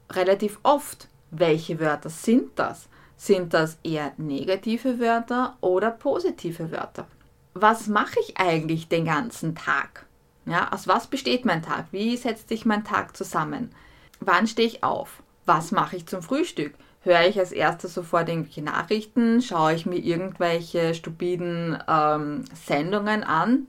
relativ 0.09 0.61
oft? 0.63 1.09
Welche 1.33 1.81
Wörter 1.81 2.11
sind 2.11 2.57
das? 2.61 2.89
Sind 3.21 3.53
das 3.53 3.79
eher 3.83 4.13
negative 4.17 5.01
Wörter 5.01 5.57
oder 5.61 5.91
positive 5.91 6.71
Wörter? 6.71 7.05
Was 7.53 7.89
mache 7.89 8.21
ich 8.21 8.39
eigentlich 8.39 8.87
den 8.87 9.05
ganzen 9.05 9.57
Tag? 9.57 10.07
Ja, 10.47 10.73
aus 10.73 10.87
was 10.87 11.09
besteht 11.09 11.45
mein 11.45 11.63
Tag? 11.63 11.87
Wie 11.91 12.17
setzt 12.17 12.49
sich 12.49 12.65
mein 12.65 12.85
Tag 12.85 13.17
zusammen? 13.17 13.73
Wann 14.21 14.47
stehe 14.47 14.69
ich 14.69 14.85
auf? 14.85 15.21
Was 15.47 15.73
mache 15.73 15.97
ich 15.97 16.07
zum 16.07 16.23
Frühstück? 16.23 16.75
Höre 17.03 17.27
ich 17.27 17.39
als 17.41 17.51
erstes 17.51 17.93
sofort 17.93 18.29
irgendwelche 18.29 18.63
Nachrichten? 18.63 19.43
Schaue 19.43 19.75
ich 19.75 19.85
mir 19.85 19.99
irgendwelche 19.99 20.95
stupiden 20.95 21.77
ähm, 21.89 22.45
Sendungen 22.55 23.25
an, 23.25 23.67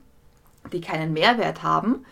die 0.72 0.80
keinen 0.80 1.12
Mehrwert 1.12 1.64
haben? 1.64 2.04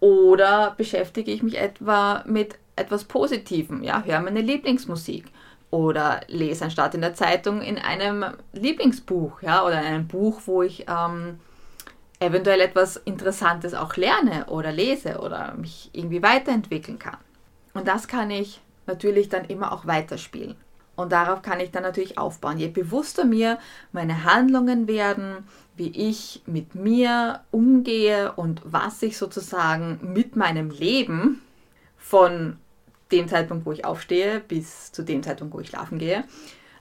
Oder 0.00 0.74
beschäftige 0.76 1.30
ich 1.30 1.44
mich 1.44 1.58
etwa 1.58 2.24
mit 2.26 2.58
etwas 2.74 3.04
Positivem? 3.04 3.84
Ja, 3.84 4.02
höre 4.02 4.20
meine 4.20 4.40
Lieblingsmusik 4.40 5.26
oder 5.70 6.20
lese 6.28 6.64
anstatt 6.64 6.94
in 6.94 7.00
der 7.00 7.14
Zeitung 7.14 7.60
in 7.60 7.78
einem 7.78 8.24
Lieblingsbuch, 8.52 9.42
ja, 9.42 9.64
oder 9.64 9.80
in 9.80 9.86
einem 9.86 10.08
Buch, 10.08 10.42
wo 10.46 10.62
ich 10.62 10.86
ähm, 10.88 11.40
eventuell 12.20 12.60
etwas 12.60 12.96
Interessantes 12.96 13.74
auch 13.74 13.96
lerne 13.96 14.46
oder 14.46 14.72
lese 14.72 15.18
oder 15.18 15.54
mich 15.54 15.90
irgendwie 15.92 16.22
weiterentwickeln 16.22 16.98
kann. 16.98 17.18
Und 17.74 17.88
das 17.88 18.08
kann 18.08 18.30
ich 18.30 18.60
natürlich 18.86 19.28
dann 19.28 19.44
immer 19.44 19.72
auch 19.72 19.86
weiterspielen. 19.86 20.56
Und 20.94 21.12
darauf 21.12 21.42
kann 21.42 21.60
ich 21.60 21.70
dann 21.70 21.82
natürlich 21.82 22.16
aufbauen. 22.16 22.58
Je 22.58 22.68
bewusster 22.68 23.26
mir 23.26 23.58
meine 23.92 24.24
Handlungen 24.24 24.88
werden, 24.88 25.46
wie 25.76 25.90
ich 25.90 26.42
mit 26.46 26.74
mir 26.74 27.40
umgehe 27.50 28.32
und 28.32 28.62
was 28.64 29.02
ich 29.02 29.18
sozusagen 29.18 29.98
mit 30.02 30.36
meinem 30.36 30.70
Leben 30.70 31.42
von 31.98 32.56
dem 33.12 33.28
Zeitpunkt, 33.28 33.66
wo 33.66 33.72
ich 33.72 33.84
aufstehe, 33.84 34.40
bis 34.40 34.92
zu 34.92 35.02
dem 35.02 35.22
Zeitpunkt, 35.22 35.54
wo 35.54 35.60
ich 35.60 35.68
schlafen 35.68 35.98
gehe, 35.98 36.24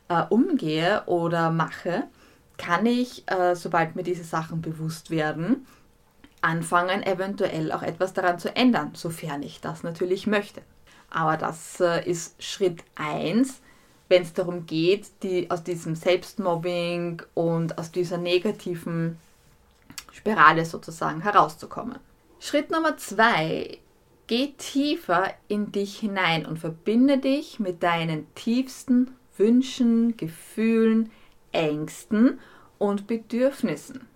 äh, 0.10 0.24
umgehe 0.30 1.04
oder 1.06 1.52
mache, 1.52 2.04
kann 2.58 2.86
ich, 2.86 3.30
äh, 3.30 3.56
sobald 3.56 3.96
mir 3.96 4.04
diese 4.04 4.24
Sachen 4.24 4.62
bewusst 4.62 5.10
werden, 5.10 5.68
anfangen, 6.42 7.04
eventuell 7.04 7.72
auch 7.72 7.84
etwas 7.84 8.14
daran 8.14 8.40
zu 8.40 8.56
ändern, 8.56 8.92
sofern 8.94 9.44
ich 9.44 9.62
das 9.62 9.84
natürlich 9.84 10.28
möchte. 10.28 10.62
Aber 11.10 11.38
das 11.38 11.80
äh, 11.80 12.08
ist 12.10 12.42
Schritt 12.44 12.84
1, 12.96 13.62
wenn 14.10 14.22
es 14.24 14.34
darum 14.34 14.66
geht, 14.66 15.08
die, 15.24 15.50
aus 15.50 15.64
diesem 15.64 15.96
Selbstmobbing 15.96 17.22
und 17.34 17.78
aus 17.78 17.92
dieser 17.92 18.18
negativen 18.18 19.18
Spirale 20.12 20.66
sozusagen 20.66 21.22
herauszukommen. 21.22 21.98
Schritt 22.40 22.70
Nummer 22.70 22.98
2 22.98 23.80
Geh 24.28 24.54
tiefer 24.58 25.34
in 25.48 25.72
dich 25.72 26.00
hinein 26.00 26.46
und 26.46 26.58
verbinde 26.58 27.20
dich 27.20 27.60
mit 27.60 27.84
deinen 27.84 28.34
tiefsten 28.34 29.16
Wünschen, 29.38 30.18
Gefühlen, 30.18 31.12
Ängsten 31.52 32.40
und 32.80 33.06
Bedürfnissen. 33.06 34.08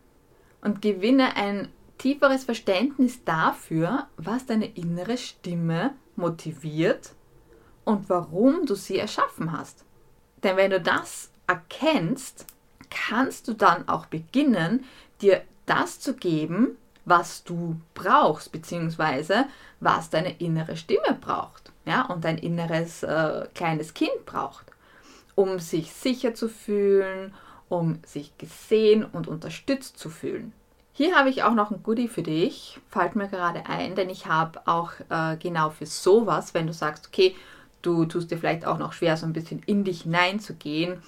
Und 0.61 0.81
gewinne 0.81 1.35
ein 1.35 1.69
tieferes 1.99 2.43
Verständnis 2.43 3.23
dafür, 3.23 4.07
was 4.17 4.45
deine 4.45 4.65
innere 4.65 5.17
Stimme 5.17 5.93
motiviert 6.15 7.11
und 7.85 8.09
warum 8.09 8.65
du 8.65 8.75
sie 8.75 8.97
erschaffen 8.97 9.51
hast. 9.51 9.85
Denn 10.43 10.57
wenn 10.57 10.71
du 10.71 10.81
das 10.81 11.31
erkennst, 11.47 12.45
kannst 12.89 13.47
du 13.47 13.53
dann 13.53 13.87
auch 13.87 14.07
beginnen, 14.07 14.85
dir 15.21 15.43
das 15.65 15.99
zu 15.99 16.15
geben, 16.15 16.77
was 17.05 17.43
du 17.43 17.79
brauchst, 17.93 18.51
beziehungsweise 18.51 19.45
was 19.79 20.09
deine 20.09 20.37
innere 20.37 20.75
Stimme 20.75 21.17
braucht 21.19 21.71
ja, 21.85 22.03
und 22.03 22.23
dein 22.23 22.37
inneres 22.37 23.03
äh, 23.03 23.47
kleines 23.55 23.93
Kind 23.93 24.25
braucht, 24.25 24.65
um 25.35 25.59
sich 25.59 25.91
sicher 25.91 26.35
zu 26.35 26.47
fühlen, 26.47 27.33
um 27.67 27.99
sich 28.05 28.37
gesehen 28.37 29.03
und 29.03 29.27
unterstützt 29.27 29.97
zu 29.97 30.09
fühlen. 30.09 30.53
Hier 30.93 31.15
habe 31.15 31.29
ich 31.29 31.43
auch 31.43 31.53
noch 31.53 31.71
ein 31.71 31.81
Goodie 31.81 32.09
für 32.09 32.23
dich, 32.23 32.79
fällt 32.89 33.15
mir 33.15 33.27
gerade 33.27 33.65
ein, 33.67 33.95
denn 33.95 34.09
ich 34.09 34.25
habe 34.25 34.61
auch 34.67 34.91
äh, 35.09 35.37
genau 35.37 35.69
für 35.69 35.85
sowas, 35.85 36.53
wenn 36.53 36.67
du 36.67 36.73
sagst, 36.73 37.07
okay, 37.07 37.35
du 37.81 38.05
tust 38.05 38.29
dir 38.31 38.37
vielleicht 38.37 38.65
auch 38.65 38.77
noch 38.77 38.93
schwer, 38.93 39.15
so 39.17 39.25
ein 39.25 39.33
bisschen 39.33 39.63
in 39.65 39.83
dich 39.83 40.01
hineinzugehen 40.01 41.01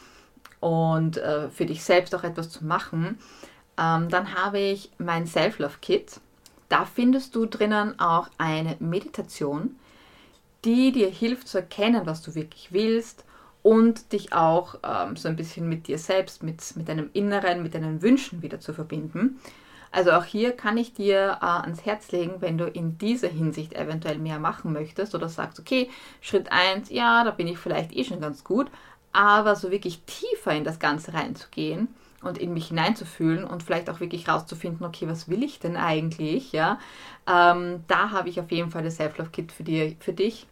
und 0.62 1.18
äh, 1.18 1.50
für 1.50 1.66
dich 1.66 1.84
selbst 1.84 2.16
auch 2.16 2.24
etwas 2.24 2.50
zu 2.50 2.66
machen, 2.66 3.20
ähm, 3.82 4.10
dann 4.10 4.36
habe 4.36 4.60
ich 4.60 4.92
mein 4.98 5.26
Self-Love-Kit. 5.26 6.20
Da 6.70 6.86
findest 6.86 7.36
du 7.36 7.46
drinnen 7.46 8.00
auch 8.00 8.30
eine 8.38 8.78
Meditation, 8.80 9.78
die 10.64 10.92
dir 10.92 11.10
hilft 11.10 11.48
zu 11.48 11.58
erkennen, 11.58 12.06
was 12.06 12.22
du 12.22 12.36
wirklich 12.36 12.72
willst 12.72 13.26
und 13.64 14.14
dich 14.14 14.34
auch 14.34 14.76
ähm, 14.84 15.16
so 15.16 15.28
ein 15.28 15.36
bisschen 15.36 15.68
mit 15.68 15.88
dir 15.88 15.98
selbst, 15.98 16.44
mit, 16.44 16.62
mit 16.76 16.88
deinem 16.88 17.10
Inneren, 17.14 17.64
mit 17.64 17.74
deinen 17.74 18.02
Wünschen 18.02 18.42
wieder 18.42 18.60
zu 18.60 18.74
verbinden. 18.74 19.40
Also 19.92 20.12
auch 20.12 20.24
hier 20.24 20.54
kann 20.54 20.78
ich 20.78 20.94
dir 20.94 21.40
äh, 21.42 21.46
ans 21.46 21.86
Herz 21.86 22.12
legen, 22.12 22.36
wenn 22.40 22.58
du 22.58 22.66
in 22.66 22.98
dieser 22.98 23.28
Hinsicht 23.28 23.74
eventuell 23.74 24.18
mehr 24.18 24.40
machen 24.40 24.72
möchtest 24.72 25.14
oder 25.16 25.28
sagst, 25.28 25.60
okay, 25.60 25.90
Schritt 26.22 26.52
1, 26.52 26.90
ja, 26.90 27.24
da 27.24 27.32
bin 27.32 27.48
ich 27.48 27.58
vielleicht 27.58 27.92
eh 27.94 28.06
schon 28.06 28.22
ganz 28.22 28.44
gut, 28.44 28.72
aber 29.12 29.56
so 29.56 29.72
wirklich 29.72 30.02
tiefer 30.04 30.54
in 30.54 30.64
das 30.64 30.80
Ganze 30.80 31.14
reinzugehen, 31.14 31.90
und 32.22 32.38
in 32.38 32.54
mich 32.54 32.68
hineinzufühlen 32.68 33.44
und 33.44 33.64
vielleicht 33.64 33.90
auch 33.90 34.00
wirklich 34.00 34.28
rauszufinden, 34.28 34.86
okay, 34.86 35.08
was 35.08 35.30
will 35.30 35.44
ich 35.44 35.60
denn 35.60 35.78
eigentlich, 35.78 36.52
ja, 36.52 36.80
ähm, 37.28 37.84
da 37.88 38.12
habe 38.12 38.30
ich 38.30 38.40
auf 38.40 38.52
jeden 38.52 38.72
Fall 38.72 38.84
das 38.84 38.98
Self-Love-Kit 38.98 39.52
für, 39.52 39.64
für 40.00 40.14
dich, 40.14 40.48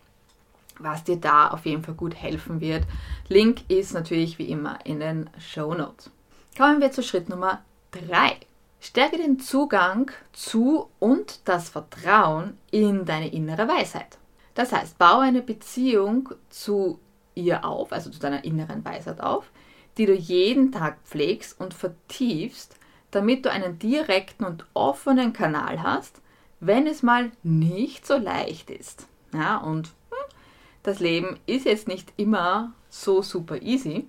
was 0.79 1.03
dir 1.03 1.17
da 1.17 1.49
auf 1.49 1.65
jeden 1.65 1.83
Fall 1.83 1.95
gut 1.95 2.15
helfen 2.15 2.61
wird. 2.61 2.83
Link 3.27 3.61
ist 3.69 3.93
natürlich 3.93 4.39
wie 4.39 4.49
immer 4.49 4.79
in 4.85 4.99
den 4.99 5.29
Show 5.39 5.73
Notes. 5.73 6.09
Kommen 6.57 6.81
wir 6.81 6.91
zu 6.91 7.03
Schritt 7.03 7.29
Nummer 7.29 7.61
3. 7.91 8.37
Stärke 8.81 9.17
den 9.17 9.39
Zugang 9.39 10.09
zu 10.31 10.89
und 10.99 11.47
das 11.47 11.69
Vertrauen 11.69 12.57
in 12.71 13.05
deine 13.05 13.31
innere 13.31 13.67
Weisheit. 13.67 14.17
Das 14.55 14.71
heißt, 14.71 14.97
baue 14.97 15.23
eine 15.23 15.41
Beziehung 15.41 16.29
zu 16.49 16.99
ihr 17.35 17.65
auf, 17.65 17.91
also 17.91 18.09
zu 18.09 18.19
deiner 18.19 18.43
inneren 18.43 18.83
Weisheit 18.83 19.21
auf, 19.21 19.51
die 19.99 20.05
du 20.05 20.13
jeden 20.13 20.71
Tag 20.71 20.97
pflegst 21.03 21.59
und 21.59 21.73
vertiefst, 21.73 22.77
damit 23.11 23.45
du 23.45 23.51
einen 23.51 23.77
direkten 23.79 24.45
und 24.45 24.65
offenen 24.73 25.33
Kanal 25.33 25.83
hast, 25.83 26.21
wenn 26.61 26.87
es 26.87 27.03
mal 27.03 27.31
nicht 27.43 28.07
so 28.07 28.15
leicht 28.17 28.69
ist. 28.69 29.07
Ja, 29.33 29.57
und 29.57 29.87
hm, 29.87 30.33
das 30.83 30.99
Leben 30.99 31.37
ist 31.45 31.65
jetzt 31.65 31.89
nicht 31.89 32.13
immer 32.15 32.73
so 32.89 33.21
super 33.21 33.61
easy. 33.61 34.07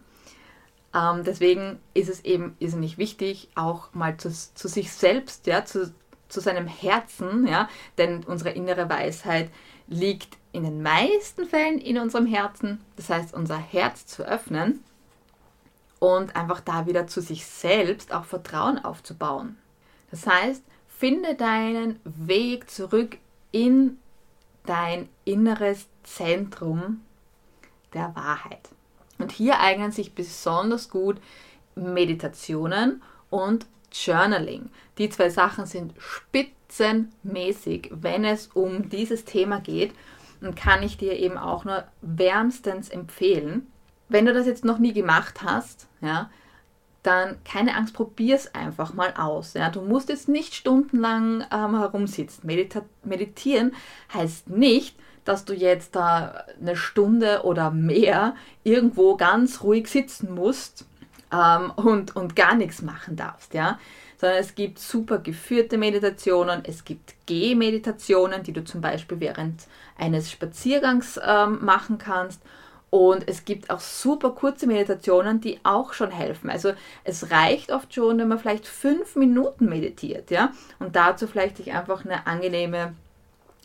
Ähm, 0.94 1.24
deswegen 1.24 1.81
ist 1.92 2.09
es 2.09 2.24
eben 2.24 2.55
irrsinnig 2.61 2.96
wichtig, 2.96 3.48
auch 3.57 3.92
mal 3.92 4.16
zu, 4.16 4.31
zu 4.31 4.68
sich 4.68 4.92
selbst 4.92 5.48
ja, 5.48 5.64
zu, 5.64 5.92
zu 6.29 6.40
seinem 6.40 6.68
Herzen, 6.68 7.48
ja, 7.48 7.68
denn 7.98 8.22
unsere 8.24 8.50
innere 8.50 8.88
Weisheit 8.88 9.50
liegt 9.88 10.38
in 10.53 10.62
den 10.62 10.83
meisten 10.83 11.46
Fällen 11.46 11.79
in 11.79 11.98
unserem 11.98 12.26
Herzen. 12.26 12.81
Das 12.94 13.09
heißt, 13.09 13.35
unser 13.35 13.59
Herz 13.59 14.07
zu 14.07 14.22
öffnen 14.22 14.85
und 16.00 16.34
einfach 16.34 16.60
da 16.60 16.86
wieder 16.86 17.06
zu 17.06 17.20
sich 17.20 17.46
selbst 17.46 18.12
auch 18.12 18.24
Vertrauen 18.24 18.84
aufzubauen. 18.84 19.56
Das 20.10 20.26
heißt, 20.26 20.64
finde 20.88 21.36
deinen 21.36 22.00
Weg 22.04 22.68
zurück 22.68 23.18
in 23.52 23.98
dein 24.66 25.08
inneres 25.24 25.86
Zentrum 26.02 27.02
der 27.94 28.14
Wahrheit. 28.16 28.68
Und 29.18 29.32
hier 29.32 29.60
eignen 29.60 29.92
sich 29.92 30.14
besonders 30.14 30.90
gut 30.90 31.20
Meditationen 31.74 33.02
und 33.28 33.66
Journaling. 33.92 34.70
Die 34.98 35.08
zwei 35.10 35.30
Sachen 35.30 35.66
sind 35.66 35.94
spitzenmäßig, 35.98 37.90
wenn 37.92 38.24
es 38.24 38.48
um 38.48 38.88
dieses 38.88 39.24
Thema 39.24 39.60
geht 39.60 39.92
und 40.40 40.56
kann 40.56 40.82
ich 40.82 40.96
dir 40.96 41.18
eben 41.18 41.36
auch 41.36 41.64
nur 41.64 41.84
wärmstens 42.00 42.88
empfehlen. 42.88 43.69
Wenn 44.11 44.27
du 44.27 44.35
das 44.35 44.46
jetzt 44.46 44.64
noch 44.64 44.79
nie 44.79 44.92
gemacht 44.92 45.40
hast, 45.42 45.88
ja, 46.03 46.29
dann 47.03 47.38
keine 47.44 47.77
Angst, 47.77 47.94
probier 47.94 48.37
es 48.37 48.55
einfach 48.55 48.92
mal 48.92 49.14
aus. 49.16 49.55
Ja. 49.55 49.70
Du 49.70 49.81
musst 49.81 50.09
jetzt 50.09 50.29
nicht 50.29 50.55
stundenlang 50.55 51.44
ähm, 51.51 51.79
herumsitzen. 51.79 52.46
Medita 52.46 52.83
meditieren 53.05 53.75
heißt 54.12 54.51
nicht, 54.51 54.96
dass 55.25 55.44
du 55.44 55.55
jetzt 55.55 55.96
da 55.96 56.44
eine 56.61 56.77
Stunde 56.77 57.42
oder 57.44 57.70
mehr 57.70 58.35
irgendwo 58.64 59.16
ganz 59.16 59.62
ruhig 59.62 59.88
sitzen 59.88 60.35
musst 60.35 60.87
ähm, 61.33 61.70
und, 61.77 62.16
und 62.16 62.37
gar 62.37 62.55
nichts 62.55 62.83
machen 62.83 63.16
darfst, 63.16 63.55
ja. 63.55 63.79
Sondern 64.18 64.38
es 64.38 64.55
gibt 64.55 64.79
super 64.79 65.18
geführte 65.18 65.79
Meditationen, 65.79 66.61
es 66.64 66.85
gibt 66.85 67.14
Gehmeditationen, 67.25 68.42
die 68.42 68.53
du 68.53 68.62
zum 68.64 68.83
Beispiel 68.83 69.20
während 69.20 69.62
eines 69.96 70.31
Spaziergangs 70.31 71.18
ähm, 71.25 71.64
machen 71.64 71.96
kannst. 71.96 72.42
Und 72.90 73.29
es 73.29 73.44
gibt 73.44 73.70
auch 73.70 73.79
super 73.79 74.31
kurze 74.31 74.66
Meditationen, 74.66 75.40
die 75.40 75.61
auch 75.62 75.92
schon 75.92 76.11
helfen. 76.11 76.50
Also 76.50 76.72
es 77.05 77.31
reicht 77.31 77.70
oft 77.70 77.94
schon, 77.94 78.18
wenn 78.18 78.26
man 78.26 78.40
vielleicht 78.40 78.66
fünf 78.66 79.14
Minuten 79.14 79.68
meditiert, 79.68 80.31
ja. 80.31 80.53
Und 80.81 80.96
dazu 80.96 81.29
vielleicht 81.29 81.59
sich 81.59 81.72
einfach 81.72 82.05
eine 82.05 82.26
angenehme 82.26 82.94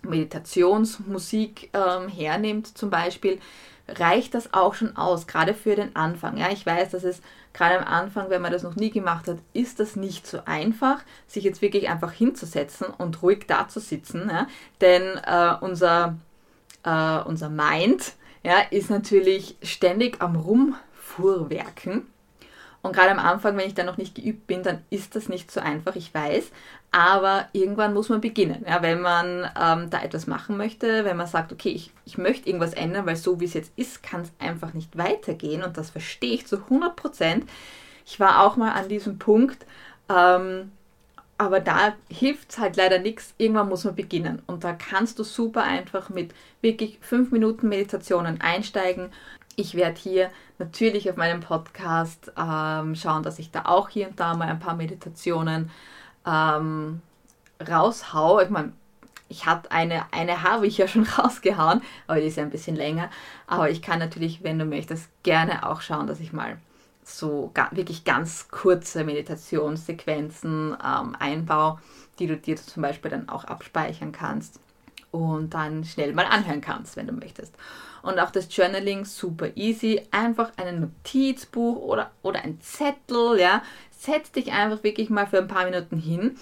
Meditationsmusik 0.04 1.72
ähm, 1.74 2.08
hernimmt, 2.08 2.78
zum 2.78 2.92
Beispiel, 2.92 3.40
reicht 3.88 4.34
das 4.34 4.54
auch 4.54 4.74
schon 4.74 4.96
aus, 4.98 5.28
gerade 5.28 5.54
für 5.54 5.76
den 5.76 5.96
Anfang. 5.96 6.38
Ja, 6.38 6.50
ich 6.52 6.66
weiß, 6.66 6.92
dass 6.92 7.04
es 7.04 7.22
gerade 7.54 7.80
am 7.80 7.86
Anfang, 7.86 8.30
wenn 8.30 8.42
man 8.42 8.52
das 8.52 8.64
noch 8.64 8.76
nie 8.76 8.90
gemacht 8.90 9.28
hat, 9.28 9.38
ist 9.54 9.80
das 9.80 9.96
nicht 9.96 10.28
so 10.28 10.40
einfach, 10.46 11.02
sich 11.28 11.44
jetzt 11.44 11.62
wirklich 11.62 11.90
einfach 11.90 12.12
hinzusetzen 12.12 12.88
und 12.98 13.22
ruhig 13.22 13.46
da 13.48 13.68
zu 13.68 13.80
sitzen. 13.80 14.30
Ja? 14.30 14.48
Denn 14.82 15.04
äh, 15.26 15.56
unser, 15.62 16.18
äh, 16.84 17.20
unser 17.20 17.50
Mind 17.50 18.14
ja, 18.46 18.60
ist 18.70 18.92
natürlich 18.92 19.58
ständig 19.64 20.22
am 20.22 20.36
Rumfuhrwerken. 20.36 22.06
Und 22.84 22.96
gerade 22.96 23.10
am 23.10 23.18
Anfang, 23.18 23.58
wenn 23.58 23.66
ich 23.66 23.74
da 23.74 23.84
noch 23.84 23.98
nicht 23.98 24.14
geübt 24.14 24.46
bin, 24.46 24.62
dann 24.62 24.84
ist 24.92 25.16
das 25.16 25.28
nicht 25.28 25.50
so 25.50 25.60
einfach, 25.60 25.96
ich 25.96 26.14
weiß. 26.14 26.52
Aber 26.92 27.48
irgendwann 27.54 27.96
muss 27.96 28.10
man 28.10 28.22
beginnen. 28.22 28.64
Ja, 28.68 28.84
wenn 28.84 29.02
man 29.02 29.50
ähm, 29.60 29.90
da 29.90 30.04
etwas 30.04 30.28
machen 30.28 30.58
möchte, 30.58 31.04
wenn 31.06 31.18
man 31.18 31.26
sagt, 31.26 31.52
okay, 31.52 31.70
ich, 31.70 31.92
ich 32.06 32.20
möchte 32.20 32.48
irgendwas 32.48 32.76
ändern, 32.76 33.08
weil 33.08 33.16
so 33.16 33.40
wie 33.40 33.46
es 33.46 33.56
jetzt 33.56 33.72
ist, 33.76 34.04
kann 34.04 34.22
es 34.22 34.32
einfach 34.38 34.76
nicht 34.76 34.96
weitergehen. 34.96 35.64
Und 35.64 35.78
das 35.78 35.90
verstehe 35.90 36.36
ich 36.36 36.46
zu 36.46 36.58
100 36.58 36.96
Prozent. 36.96 37.50
Ich 38.06 38.20
war 38.20 38.44
auch 38.44 38.58
mal 38.58 38.74
an 38.74 38.88
diesem 38.88 39.18
Punkt. 39.18 39.66
Ähm, 40.08 40.72
aber 41.38 41.60
da 41.60 41.94
hilft 42.10 42.52
es 42.52 42.58
halt 42.58 42.78
leider 42.78 43.00
nichts. 43.00 43.34
Irgendwann 43.38 43.70
muss 43.70 43.84
man 43.84 43.96
beginnen. 43.96 44.42
Und 44.48 44.64
da 44.64 44.74
kannst 44.74 45.20
du 45.20 45.24
super 45.24 45.64
einfach 45.64 46.10
mit 46.10 46.34
wirklich 46.62 46.98
5 47.02 47.32
Minuten 47.32 47.68
Meditationen 47.68 48.40
einsteigen 48.42 49.12
ich 49.56 49.76
werde 49.76 50.00
hier 50.00 50.30
natürlich 50.58 51.10
auf 51.10 51.16
meinem 51.16 51.40
Podcast 51.40 52.32
ähm, 52.38 52.96
schauen, 52.96 53.24
dass 53.24 53.40
ich 53.40 53.52
da 53.52 53.64
auch 53.66 53.90
hier 53.90 54.10
und 54.10 54.20
da 54.20 54.36
mal 54.36 54.50
ein 54.50 54.60
paar 54.60 54.76
Meditationen 54.76 55.72
ähm, 56.26 57.02
raushaue. 57.66 58.44
Ich 58.44 58.50
meine, 58.50 58.74
ich 59.30 59.46
hatte 59.46 59.72
eine, 59.72 60.06
eine 60.12 60.44
habe 60.44 60.68
ich 60.68 60.78
ja 60.78 60.88
schon 60.88 61.04
rausgehauen, 61.18 61.82
aber 62.08 62.20
die 62.20 62.28
ist 62.28 62.38
ja 62.38 62.44
ein 62.44 62.50
bisschen 62.50 62.76
länger. 62.76 63.10
Aber 63.48 63.70
ich 63.70 63.82
kann 63.82 64.00
natürlich, 64.00 64.44
wenn 64.44 64.60
du 64.60 64.66
möchtest, 64.66 65.10
gerne 65.24 65.68
auch 65.68 65.82
schauen, 65.82 66.08
dass 66.08 66.20
ich 66.20 66.34
mal 66.34 66.58
so 67.06 67.52
wirklich 67.72 68.04
ganz 68.04 68.48
kurze 68.50 69.04
Meditationssequenzen 69.04 70.76
ähm, 70.84 71.16
einbaue, 71.20 71.80
die 72.20 72.28
du 72.28 72.38
dir 72.38 72.56
zum 72.56 72.82
Beispiel 72.82 73.12
dann 73.12 73.30
auch 73.30 73.46
abspeichern 73.46 74.12
kannst 74.12 74.60
und 75.12 75.54
dann 75.54 75.86
schnell 75.86 76.14
mal 76.14 76.26
anhören 76.26 76.62
kannst, 76.62 76.98
wenn 76.98 77.08
du 77.08 77.14
möchtest. 77.14 77.54
Und 78.02 78.20
auch 78.20 78.32
das 78.32 78.56
Journaling 78.56 79.06
super 79.06 79.56
easy. 79.56 80.02
Einfach 80.12 80.52
ein 80.58 80.80
Notizbuch 80.82 81.78
oder, 81.78 82.12
oder 82.22 82.42
ein 82.42 82.60
Zettel, 82.62 83.40
ja. 83.40 83.64
Setz 83.98 84.32
dich 84.32 84.52
einfach 84.52 84.84
wirklich 84.84 85.10
mal 85.10 85.26
für 85.26 85.40
ein 85.40 85.48
paar 85.48 85.66
Minuten 85.66 85.98
hin 85.98 86.38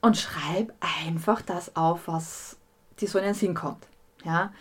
und 0.00 0.16
schreib 0.16 0.72
einfach 0.80 1.40
das 1.40 1.74
auf, 1.76 2.06
was 2.06 2.56
dir 3.00 3.08
so 3.08 3.18
in 3.18 3.24
den 3.24 3.34
Sinn 3.34 3.54
kommt, 3.54 3.86
ja. 4.24 4.52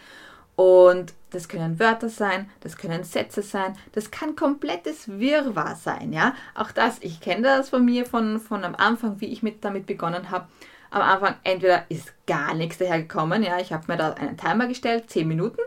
Und 0.55 1.13
das 1.31 1.47
können 1.47 1.79
Wörter 1.79 2.09
sein, 2.09 2.49
das 2.59 2.77
können 2.77 3.03
Sätze 3.03 3.41
sein, 3.41 3.75
das 3.93 4.11
kann 4.11 4.35
komplettes 4.35 5.07
Wirrwarr 5.07 5.75
sein, 5.75 6.13
ja. 6.13 6.35
Auch 6.53 6.71
das, 6.71 6.97
ich 7.01 7.21
kenne 7.21 7.41
das 7.41 7.69
von 7.69 7.83
mir 7.83 8.05
von, 8.05 8.39
von 8.39 8.63
am 8.63 8.75
Anfang, 8.75 9.19
wie 9.19 9.27
ich 9.27 9.41
mit, 9.41 9.63
damit 9.63 9.87
begonnen 9.87 10.29
habe 10.29 10.47
am 10.93 11.01
Anfang 11.01 11.35
entweder 11.43 11.85
ist 11.89 12.13
gar 12.27 12.53
nichts 12.53 12.77
dahergekommen, 12.77 13.41
ja, 13.41 13.59
ich 13.59 13.73
habe 13.73 13.85
mir 13.87 13.97
da 13.97 14.13
einen 14.13 14.37
Timer 14.37 14.67
gestellt, 14.67 15.09
10 15.09 15.27
Minuten, 15.27 15.59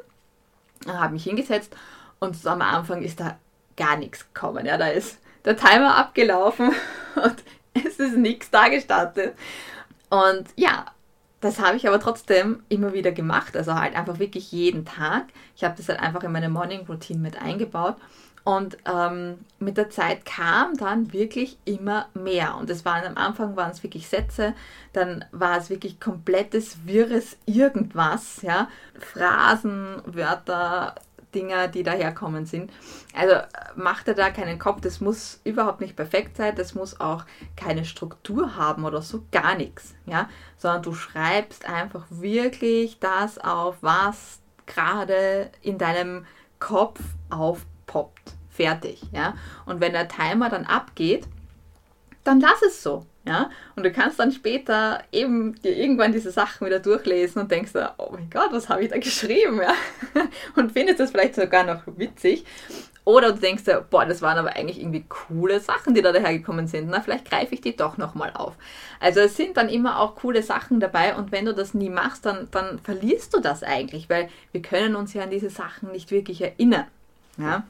habe 0.87 1.15
mich 1.15 1.25
hingesetzt 1.25 1.75
und 2.21 2.47
am 2.47 2.63
Anfang 2.63 3.03
ist 3.03 3.19
da 3.19 3.37
gar 3.77 3.97
nichts 3.97 4.33
gekommen, 4.33 4.67
ja, 4.67 4.79
da 4.79 4.87
ist 4.87 5.19
der 5.45 5.57
Timer 5.57 5.97
abgelaufen 5.97 6.73
und 7.17 7.37
es 7.75 7.99
ist 7.99 8.17
nichts 8.17 8.51
da 8.51 8.69
gestartet. 8.69 9.37
Und 10.09 10.47
ja, 10.55 10.87
das 11.41 11.61
habe 11.61 11.77
ich 11.77 11.87
aber 11.87 12.01
trotzdem 12.01 12.63
immer 12.69 12.93
wieder 12.93 13.13
gemacht, 13.13 13.57
also 13.57 13.75
halt 13.75 13.95
einfach 13.95 14.19
wirklich 14.19 14.53
jeden 14.53 14.85
Tag. 14.85 15.27
Ich 15.55 15.65
habe 15.65 15.75
das 15.77 15.89
halt 15.89 16.01
einfach 16.01 16.23
in 16.25 16.33
meine 16.33 16.49
Morning 16.49 16.87
Routine 16.87 17.21
mit 17.21 17.41
eingebaut 17.41 17.97
und 18.47 18.79
ähm, 18.87 19.39
mit 19.59 19.77
der 19.77 19.91
Zeit 19.91 20.25
kam 20.25 20.77
dann 20.77 21.13
wirklich 21.13 21.59
immer 21.65 22.07
mehr. 22.15 22.57
Und 22.57 22.71
es 22.71 22.85
waren 22.85 23.05
am 23.05 23.17
Anfang 23.17 23.57
waren 23.57 23.73
es 23.73 23.83
wirklich 23.83 24.07
Sätze, 24.07 24.55
dann 24.93 25.25
war 25.33 25.59
es 25.59 25.69
wirklich 25.69 25.99
komplettes 25.99 26.87
wirres 26.87 27.37
irgendwas, 27.45 28.43
ja, 28.43 28.69
Phrasen, 28.99 30.01
Wörter, 30.07 30.95
Dinger, 31.37 31.69
die 31.69 31.83
daherkommen 31.83 32.47
sind. 32.47 32.73
Also 33.15 33.35
mach 33.77 34.03
dir 34.03 34.15
da 34.15 34.31
keinen 34.31 34.59
Kopf, 34.59 34.81
das 34.81 35.01
muss 35.01 35.41
überhaupt 35.45 35.81
nicht 35.81 35.95
perfekt 35.95 36.39
sein, 36.39 36.57
das 36.57 36.75
muss 36.75 36.99
auch 36.99 37.25
keine 37.57 37.85
Struktur 37.85 38.57
haben 38.57 38.85
oder 38.85 39.03
so, 39.03 39.23
gar 39.31 39.55
nichts, 39.55 39.95
ja, 40.07 40.31
sondern 40.57 40.83
du 40.83 40.95
schreibst 40.95 41.69
einfach 41.69 42.07
wirklich 42.09 42.99
das 42.99 43.39
auf, 43.39 43.77
was 43.83 44.41
gerade 44.65 45.51
in 45.61 45.77
deinem 45.79 46.25
Kopf 46.59 47.01
aufpoppt. 47.29 48.33
Fertig, 48.49 49.03
ja. 49.13 49.35
Und 49.67 49.83
wenn 49.83 49.93
der 49.93 50.09
Timer 50.09 50.49
dann 50.49 50.65
abgeht, 50.65 51.29
dann 52.25 52.41
lass 52.41 52.63
es 52.63 52.83
so, 52.83 53.05
ja. 53.27 53.51
Und 53.75 53.83
du 53.83 53.93
kannst 53.93 54.19
dann 54.21 54.31
später 54.31 55.03
eben 55.13 55.61
dir 55.61 55.77
irgendwann 55.77 56.13
diese 56.13 56.31
Sachen 56.31 56.67
wieder 56.67 56.79
durchlesen 56.79 57.43
und 57.43 57.51
denkst, 57.51 57.73
oh 57.99 58.11
mein 58.13 58.31
Gott, 58.31 58.51
was 58.53 58.69
habe 58.69 58.85
ich 58.85 58.91
da 58.91 58.99
geschrieben, 58.99 59.61
ja. 59.61 59.75
Und 60.57 60.73
findest 60.73 61.01
das 61.01 61.11
vielleicht 61.11 61.35
sogar 61.35 61.65
noch 61.65 61.83
witzig. 61.87 62.45
Oder 63.05 63.33
du 63.33 63.39
denkst 63.39 63.65
dir, 63.65 63.87
boah, 63.89 64.05
das 64.05 64.21
waren 64.21 64.37
aber 64.37 64.57
eigentlich 64.57 64.81
irgendwie 64.81 65.05
coole 65.09 65.61
Sachen, 65.61 65.95
die 65.95 66.03
da 66.03 66.11
dahergekommen 66.11 66.67
sind. 66.67 66.89
Na, 66.89 67.01
vielleicht 67.01 67.31
greife 67.31 67.55
ich 67.55 67.61
die 67.61 67.77
doch 67.77 67.99
nochmal 67.99 68.33
auf. 68.35 68.55
Also 68.99 69.21
es 69.21 69.37
sind 69.37 69.57
dann 69.57 69.69
immer 69.69 70.01
auch 70.01 70.17
coole 70.17 70.43
Sachen 70.43 70.81
dabei 70.81 71.15
und 71.15 71.31
wenn 71.31 71.45
du 71.45 71.55
das 71.55 71.73
nie 71.73 71.91
machst, 71.91 72.27
dann, 72.27 72.49
dann 72.51 72.81
verlierst 72.81 73.33
du 73.33 73.41
das 73.41 73.63
eigentlich, 73.63 74.11
weil 74.11 74.29
wir 74.51 74.61
können 74.61 74.97
uns 74.97 75.15
ja 75.15 75.23
an 75.23 75.31
diese 75.31 75.51
Sachen 75.51 75.93
nicht 75.93 76.11
wirklich 76.11 76.43
erinnern. 76.43 76.87
Ja? 77.39 77.65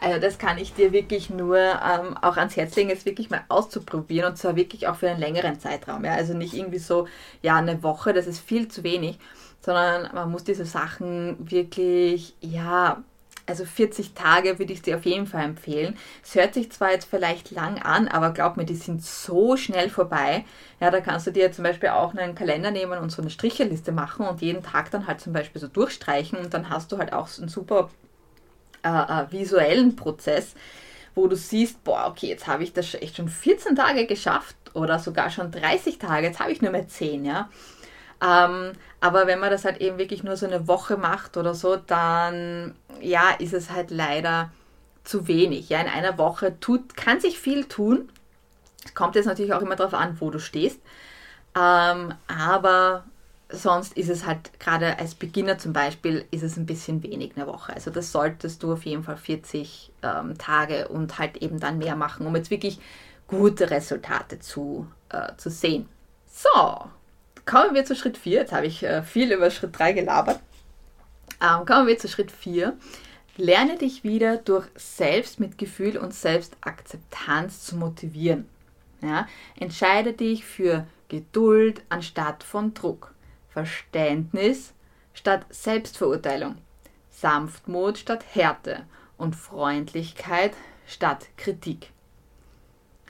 Also 0.00 0.20
das 0.20 0.38
kann 0.38 0.58
ich 0.58 0.74
dir 0.74 0.92
wirklich 0.92 1.30
nur 1.30 1.58
ähm, 1.58 2.16
auch 2.20 2.36
ans 2.36 2.56
Herz 2.56 2.74
legen, 2.76 2.90
es 2.90 3.06
wirklich 3.06 3.30
mal 3.30 3.44
auszuprobieren 3.48 4.30
und 4.30 4.36
zwar 4.36 4.56
wirklich 4.56 4.88
auch 4.88 4.96
für 4.96 5.10
einen 5.10 5.20
längeren 5.20 5.60
Zeitraum. 5.60 6.04
Ja? 6.04 6.12
Also 6.14 6.34
nicht 6.34 6.54
irgendwie 6.54 6.78
so, 6.78 7.06
ja, 7.42 7.56
eine 7.56 7.82
Woche, 7.82 8.12
das 8.12 8.26
ist 8.26 8.40
viel 8.40 8.68
zu 8.68 8.82
wenig, 8.82 9.18
sondern 9.60 10.12
man 10.14 10.30
muss 10.30 10.44
diese 10.44 10.64
Sachen 10.64 11.36
wirklich, 11.50 12.34
ja, 12.40 13.02
also 13.46 13.64
40 13.64 14.14
Tage 14.14 14.58
würde 14.58 14.72
ich 14.72 14.82
dir 14.82 14.96
auf 14.96 15.04
jeden 15.04 15.26
Fall 15.26 15.44
empfehlen. 15.44 15.96
Es 16.24 16.34
hört 16.34 16.54
sich 16.54 16.70
zwar 16.70 16.92
jetzt 16.92 17.08
vielleicht 17.08 17.50
lang 17.50 17.80
an, 17.82 18.08
aber 18.08 18.30
glaub 18.30 18.56
mir, 18.56 18.64
die 18.64 18.76
sind 18.76 19.02
so 19.04 19.56
schnell 19.56 19.90
vorbei. 19.90 20.44
Ja, 20.80 20.90
da 20.90 21.00
kannst 21.00 21.26
du 21.26 21.32
dir 21.32 21.50
zum 21.52 21.64
Beispiel 21.64 21.90
auch 21.90 22.14
einen 22.14 22.34
Kalender 22.34 22.70
nehmen 22.70 22.98
und 22.98 23.10
so 23.10 23.20
eine 23.20 23.30
Stricherliste 23.30 23.92
machen 23.92 24.26
und 24.26 24.40
jeden 24.42 24.62
Tag 24.62 24.90
dann 24.90 25.06
halt 25.06 25.20
zum 25.20 25.32
Beispiel 25.32 25.60
so 25.60 25.68
durchstreichen 25.68 26.38
und 26.38 26.54
dann 26.54 26.70
hast 26.70 26.92
du 26.92 26.98
halt 26.98 27.12
auch 27.12 27.26
so 27.26 27.42
ein 27.42 27.48
super 27.48 27.90
äh, 28.82 29.30
visuellen 29.30 29.96
Prozess, 29.96 30.54
wo 31.14 31.26
du 31.26 31.36
siehst, 31.36 31.84
boah, 31.84 32.06
okay, 32.08 32.28
jetzt 32.28 32.46
habe 32.46 32.62
ich 32.62 32.72
das 32.72 32.94
echt 32.94 33.16
schon 33.16 33.28
14 33.28 33.76
Tage 33.76 34.06
geschafft 34.06 34.56
oder 34.74 34.98
sogar 34.98 35.30
schon 35.30 35.50
30 35.50 35.98
Tage, 35.98 36.26
jetzt 36.26 36.40
habe 36.40 36.52
ich 36.52 36.62
nur 36.62 36.70
mehr 36.70 36.88
10, 36.88 37.24
ja. 37.24 37.48
Ähm, 38.22 38.72
aber 39.00 39.26
wenn 39.26 39.40
man 39.40 39.50
das 39.50 39.64
halt 39.64 39.80
eben 39.80 39.98
wirklich 39.98 40.22
nur 40.22 40.36
so 40.36 40.46
eine 40.46 40.68
Woche 40.68 40.96
macht 40.96 41.36
oder 41.36 41.54
so, 41.54 41.76
dann 41.76 42.74
ja, 43.00 43.30
ist 43.38 43.52
es 43.52 43.70
halt 43.70 43.90
leider 43.90 44.52
zu 45.04 45.26
wenig. 45.26 45.68
Ja, 45.68 45.80
in 45.80 45.88
einer 45.88 46.18
Woche 46.18 46.58
tut, 46.60 46.96
kann 46.96 47.20
sich 47.20 47.38
viel 47.38 47.64
tun. 47.64 48.08
Kommt 48.94 49.16
jetzt 49.16 49.26
natürlich 49.26 49.52
auch 49.52 49.60
immer 49.60 49.76
darauf 49.76 49.94
an, 49.94 50.16
wo 50.20 50.30
du 50.30 50.38
stehst. 50.38 50.80
Ähm, 51.56 52.14
aber 52.28 53.04
sonst 53.52 53.96
ist 53.96 54.08
es 54.08 54.26
halt 54.26 54.58
gerade 54.58 54.98
als 54.98 55.14
Beginner 55.14 55.58
zum 55.58 55.72
Beispiel, 55.72 56.24
ist 56.30 56.42
es 56.42 56.56
ein 56.56 56.66
bisschen 56.66 57.02
wenig 57.02 57.32
eine 57.36 57.46
Woche. 57.46 57.72
Also 57.74 57.90
das 57.90 58.12
solltest 58.12 58.62
du 58.62 58.72
auf 58.72 58.84
jeden 58.84 59.04
Fall 59.04 59.16
40 59.16 59.92
ähm, 60.02 60.36
Tage 60.38 60.88
und 60.88 61.18
halt 61.18 61.36
eben 61.38 61.60
dann 61.60 61.78
mehr 61.78 61.96
machen, 61.96 62.26
um 62.26 62.34
jetzt 62.34 62.50
wirklich 62.50 62.80
gute 63.26 63.70
Resultate 63.70 64.40
zu, 64.40 64.86
äh, 65.10 65.36
zu 65.36 65.50
sehen. 65.50 65.88
So, 66.26 66.90
kommen 67.46 67.74
wir 67.74 67.84
zu 67.84 67.94
Schritt 67.94 68.18
4. 68.18 68.40
Jetzt 68.40 68.52
habe 68.52 68.66
ich 68.66 68.82
äh, 68.82 69.02
viel 69.02 69.32
über 69.32 69.50
Schritt 69.50 69.78
3 69.78 69.92
gelabert. 69.92 70.40
Ähm, 71.40 71.64
kommen 71.66 71.86
wir 71.86 71.98
zu 71.98 72.08
Schritt 72.08 72.30
4. 72.30 72.76
Lerne 73.36 73.78
dich 73.78 74.04
wieder 74.04 74.36
durch 74.36 74.66
Selbstmitgefühl 74.76 75.96
und 75.96 76.14
Selbstakzeptanz 76.14 77.64
zu 77.64 77.76
motivieren. 77.76 78.46
Ja? 79.00 79.26
Entscheide 79.58 80.12
dich 80.12 80.44
für 80.44 80.86
Geduld 81.08 81.82
anstatt 81.88 82.44
von 82.44 82.74
Druck, 82.74 83.14
Verständnis 83.52 84.72
statt 85.14 85.46
Selbstverurteilung, 85.50 86.56
Sanftmut 87.10 87.98
statt 87.98 88.24
Härte 88.32 88.86
und 89.16 89.36
Freundlichkeit 89.36 90.52
statt 90.86 91.26
Kritik. 91.36 91.90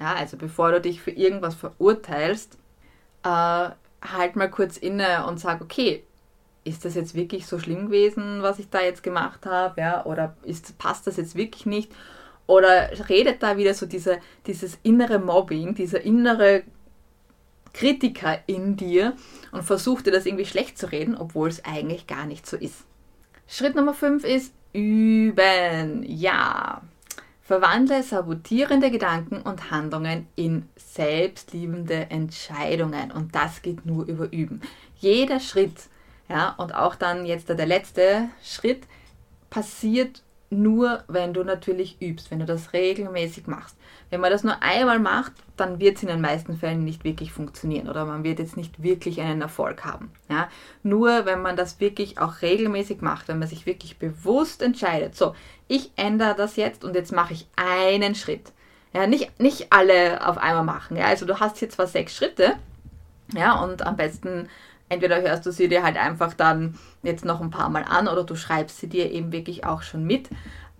Ja, 0.00 0.14
also 0.14 0.36
bevor 0.36 0.72
du 0.72 0.80
dich 0.80 1.00
für 1.00 1.12
irgendwas 1.12 1.54
verurteilst, 1.54 2.58
äh, 3.22 3.68
halt 4.02 4.36
mal 4.36 4.50
kurz 4.50 4.76
inne 4.76 5.26
und 5.26 5.38
sag, 5.38 5.60
okay, 5.60 6.02
ist 6.64 6.84
das 6.84 6.94
jetzt 6.94 7.14
wirklich 7.14 7.46
so 7.46 7.58
schlimm 7.58 7.86
gewesen, 7.86 8.42
was 8.42 8.58
ich 8.58 8.68
da 8.68 8.80
jetzt 8.80 9.02
gemacht 9.02 9.46
habe, 9.46 9.80
ja, 9.80 10.04
oder 10.04 10.36
ist, 10.42 10.76
passt 10.78 11.06
das 11.06 11.16
jetzt 11.16 11.34
wirklich 11.34 11.66
nicht? 11.66 11.92
Oder 12.46 12.90
redet 13.08 13.42
da 13.42 13.56
wieder 13.56 13.74
so 13.74 13.86
diese, 13.86 14.18
dieses 14.46 14.78
innere 14.82 15.18
Mobbing, 15.18 15.74
dieser 15.74 16.00
innere 16.00 16.64
Kritiker 17.72 18.38
in 18.46 18.76
dir 18.76 19.16
und 19.50 19.64
versucht 19.64 20.06
dir 20.06 20.10
das 20.10 20.26
irgendwie 20.26 20.46
schlecht 20.46 20.78
zu 20.78 20.90
reden, 20.90 21.16
obwohl 21.16 21.48
es 21.48 21.64
eigentlich 21.64 22.06
gar 22.06 22.26
nicht 22.26 22.46
so 22.46 22.56
ist. 22.56 22.84
Schritt 23.46 23.74
Nummer 23.74 23.94
5 23.94 24.24
ist 24.24 24.52
üben. 24.72 26.04
Ja. 26.06 26.82
Verwandle 27.42 28.02
sabotierende 28.02 28.90
Gedanken 28.90 29.42
und 29.42 29.70
Handlungen 29.70 30.26
in 30.36 30.68
selbstliebende 30.76 32.10
Entscheidungen. 32.10 33.10
Und 33.10 33.34
das 33.34 33.62
geht 33.62 33.84
nur 33.84 34.06
über 34.06 34.32
Üben. 34.32 34.62
Jeder 34.96 35.40
Schritt, 35.40 35.88
ja, 36.28 36.50
und 36.56 36.74
auch 36.74 36.94
dann 36.94 37.26
jetzt 37.26 37.48
der 37.48 37.66
letzte 37.66 38.28
Schritt, 38.42 38.84
passiert 39.50 40.22
nur, 40.52 41.02
wenn 41.08 41.32
du 41.32 41.42
natürlich 41.42 42.00
übst, 42.00 42.30
wenn 42.30 42.38
du 42.38 42.44
das 42.44 42.72
regelmäßig 42.72 43.46
machst. 43.46 43.76
Wenn 44.10 44.20
man 44.20 44.30
das 44.30 44.44
nur 44.44 44.62
einmal 44.62 44.98
macht, 44.98 45.32
dann 45.56 45.80
wird 45.80 45.96
es 45.96 46.02
in 46.02 46.08
den 46.08 46.20
meisten 46.20 46.56
Fällen 46.56 46.84
nicht 46.84 47.02
wirklich 47.02 47.32
funktionieren 47.32 47.88
oder 47.88 48.04
man 48.04 48.24
wird 48.24 48.38
jetzt 48.38 48.56
nicht 48.56 48.82
wirklich 48.82 49.20
einen 49.20 49.40
Erfolg 49.40 49.84
haben. 49.84 50.12
Ja? 50.28 50.48
Nur 50.82 51.24
wenn 51.24 51.40
man 51.40 51.56
das 51.56 51.80
wirklich 51.80 52.18
auch 52.18 52.42
regelmäßig 52.42 53.00
macht, 53.00 53.28
wenn 53.28 53.38
man 53.38 53.48
sich 53.48 53.64
wirklich 53.64 53.98
bewusst 53.98 54.62
entscheidet, 54.62 55.16
so, 55.16 55.34
ich 55.66 55.90
ändere 55.96 56.34
das 56.36 56.56
jetzt 56.56 56.84
und 56.84 56.94
jetzt 56.94 57.12
mache 57.12 57.32
ich 57.32 57.46
einen 57.56 58.14
Schritt. 58.14 58.52
Ja, 58.92 59.06
nicht, 59.06 59.40
nicht 59.40 59.72
alle 59.72 60.26
auf 60.28 60.36
einmal 60.36 60.64
machen. 60.64 60.98
Ja? 60.98 61.06
Also 61.06 61.24
du 61.24 61.40
hast 61.40 61.58
hier 61.58 61.70
zwar 61.70 61.86
sechs 61.86 62.14
Schritte, 62.14 62.56
ja, 63.34 63.62
und 63.62 63.86
am 63.86 63.96
besten 63.96 64.48
entweder 64.92 65.22
hörst 65.22 65.46
du 65.46 65.50
sie 65.50 65.68
dir 65.68 65.82
halt 65.82 65.96
einfach 65.96 66.34
dann 66.34 66.78
jetzt 67.02 67.24
noch 67.24 67.40
ein 67.40 67.50
paar 67.50 67.70
Mal 67.70 67.84
an 67.84 68.08
oder 68.08 68.24
du 68.24 68.36
schreibst 68.36 68.78
sie 68.78 68.88
dir 68.88 69.10
eben 69.10 69.32
wirklich 69.32 69.64
auch 69.64 69.82
schon 69.82 70.04
mit. 70.04 70.28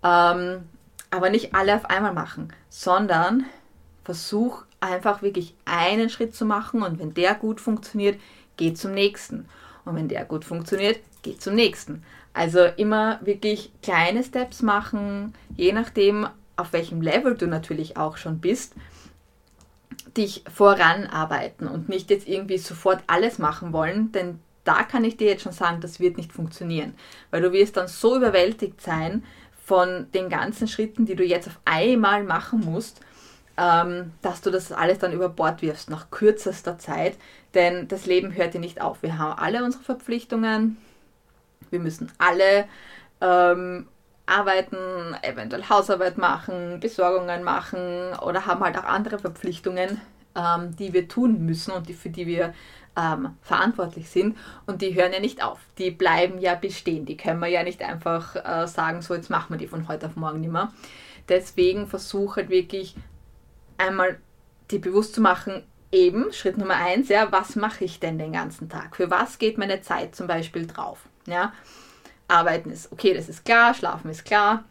Ähm, 0.03 0.63
aber 1.11 1.31
nicht 1.31 1.55
alle 1.55 1.75
auf 1.75 1.87
einmal 1.87 2.13
machen, 2.13 2.53
sondern 2.69 3.45
versuch 4.05 4.65
einfach 4.81 5.23
wirklich 5.23 5.55
einen 5.65 6.11
Schritt 6.11 6.35
zu 6.35 6.45
machen 6.45 6.83
und 6.83 6.99
wenn 6.99 7.15
der 7.15 7.35
gut 7.35 7.61
funktioniert, 7.61 8.19
geh 8.57 8.75
zum 8.75 8.93
nächsten. 8.93 9.49
Und 9.85 9.97
wenn 9.97 10.09
der 10.09 10.25
gut 10.25 10.45
funktioniert, 10.45 11.01
geh 11.23 11.37
zum 11.37 11.55
nächsten. 11.55 12.05
Also 12.35 12.61
immer 12.77 13.19
wirklich 13.23 13.73
kleine 13.83 14.25
Steps 14.25 14.63
machen, 14.63 15.35
je 15.57 15.73
nachdem, 15.73 16.27
auf 16.57 16.73
welchem 16.73 17.01
Level 17.01 17.37
du 17.37 17.47
natürlich 17.47 17.97
auch 17.97 18.17
schon 18.17 18.39
bist 18.39 18.75
dich 20.17 20.45
voranarbeiten 20.53 21.69
und 21.69 21.89
nicht 21.89 22.11
jetzt 22.11 22.29
irgendwie 22.29 22.59
sofort 22.59 23.03
alles 23.07 23.39
machen 23.39 23.73
wollen, 23.73 24.13
denn 24.13 24.41
da 24.65 24.83
kann 24.85 25.05
ich 25.05 25.17
dir 25.17 25.29
jetzt 25.29 25.43
schon 25.43 25.53
sagen, 25.53 25.81
das 25.81 26.01
wird 26.01 26.17
nicht 26.17 26.33
funktionieren, 26.33 26.95
weil 27.31 27.43
du 27.43 27.53
wirst 27.53 27.77
dann 27.77 27.89
so 27.89 28.17
überwältigt 28.17 28.81
sein 28.81 29.25
von 29.65 30.07
den 30.13 30.29
ganzen 30.29 30.69
Schritten, 30.69 31.07
die 31.07 31.17
du 31.17 31.25
jetzt 31.25 31.49
auf 31.49 31.59
einmal 31.65 32.25
machen 32.25 32.61
musst, 32.61 33.01
ähm, 33.57 34.13
dass 34.23 34.41
du 34.41 34.51
das 34.51 34.73
alles 34.73 34.99
dann 34.99 35.13
über 35.13 35.29
Bord 35.29 35.63
wirfst 35.63 35.91
nach 35.91 36.11
kürzester 36.11 36.79
Zeit, 36.79 37.17
denn 37.55 37.89
das 37.89 38.07
Leben 38.07 38.35
hört 38.35 38.55
dir 38.55 38.61
nicht 38.61 38.81
auf. 38.81 39.03
Wir 39.03 39.19
haben 39.19 39.39
alle 39.39 39.65
unsere 39.65 39.83
Verpflichtungen, 39.83 40.77
wir 41.71 41.81
müssen 41.81 42.11
alle 42.19 42.67
ähm, 43.21 43.89
arbeiten, 44.39 45.17
eventuell 45.23 45.69
Hausarbeit 45.69 46.19
machen, 46.19 46.81
Besorgungen 46.81 47.43
machen 47.43 48.15
oder 48.23 48.47
haben 48.47 48.61
halt 48.61 48.79
auch 48.79 48.85
andere 48.85 49.19
Verpflichtungen, 49.19 50.01
ähm, 50.35 50.75
die 50.77 50.93
wir 50.93 51.09
tun 51.09 51.45
müssen 51.45 51.73
und 51.73 51.89
die, 51.89 51.95
für 51.95 52.11
die 52.11 52.27
wir 52.27 52.55
ähm, 52.97 53.37
verantwortlich 53.43 54.11
sind. 54.11 54.37
Und 54.67 54.83
die 54.83 54.95
hören 54.95 55.13
ja 55.13 55.21
nicht 55.21 55.43
auf. 55.45 55.59
Die 55.79 55.91
bleiben 55.91 56.39
ja 56.39 56.55
bestehen. 56.55 57.07
Die 57.07 57.17
können 57.17 57.41
wir 57.41 57.49
ja 57.49 57.63
nicht 57.63 57.83
einfach 57.83 58.37
äh, 58.37 58.67
sagen, 58.67 59.03
so 59.03 59.15
jetzt 59.15 59.31
machen 59.31 59.51
wir 59.51 59.59
die 59.59 59.67
von 59.67 59.89
heute 59.89 60.07
auf 60.07 60.17
morgen 60.17 60.41
nicht 60.41 60.53
mehr. 60.53 60.73
Deswegen 61.29 61.87
versuche 61.87 62.43
halt 62.43 62.51
wirklich 62.51 62.97
einmal 63.79 64.19
dir 64.71 64.81
bewusst 64.81 65.15
zu 65.15 65.21
machen, 65.21 65.63
eben 65.91 66.33
Schritt 66.33 66.57
Nummer 66.57 66.77
eins, 66.77 67.09
ja, 67.09 67.31
was 67.31 67.55
mache 67.55 67.85
ich 67.85 68.01
denn 68.01 68.19
den 68.19 68.33
ganzen 68.33 68.69
Tag? 68.69 68.97
Für 68.97 69.11
was 69.11 69.39
geht 69.39 69.59
meine 69.59 69.83
Zeit 69.83 70.17
zum 70.17 70.27
Beispiel 70.27 70.67
drauf? 70.67 71.01
Ja, 71.27 71.53
Arbeiten 72.33 72.71
ist 72.71 72.91
okay, 72.93 73.15
das 73.15 73.29
ist 73.29 73.45
klar, 73.45 73.75
Schlafen 73.75 74.11
ist 74.11 74.25
klar, 74.25 74.65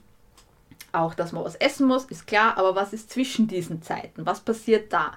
auch 0.91 1.13
dass 1.13 1.32
man 1.32 1.43
was 1.43 1.56
essen 1.56 1.88
muss, 1.88 2.06
ist 2.06 2.28
klar, 2.28 2.58
aber 2.58 2.76
was 2.76 2.93
ist 2.93 3.12
zwischen 3.12 3.47
diesen 3.47 3.82
Zeiten? 3.82 4.26
Was 4.26 4.41
passiert 4.41 4.91
da? 4.91 5.13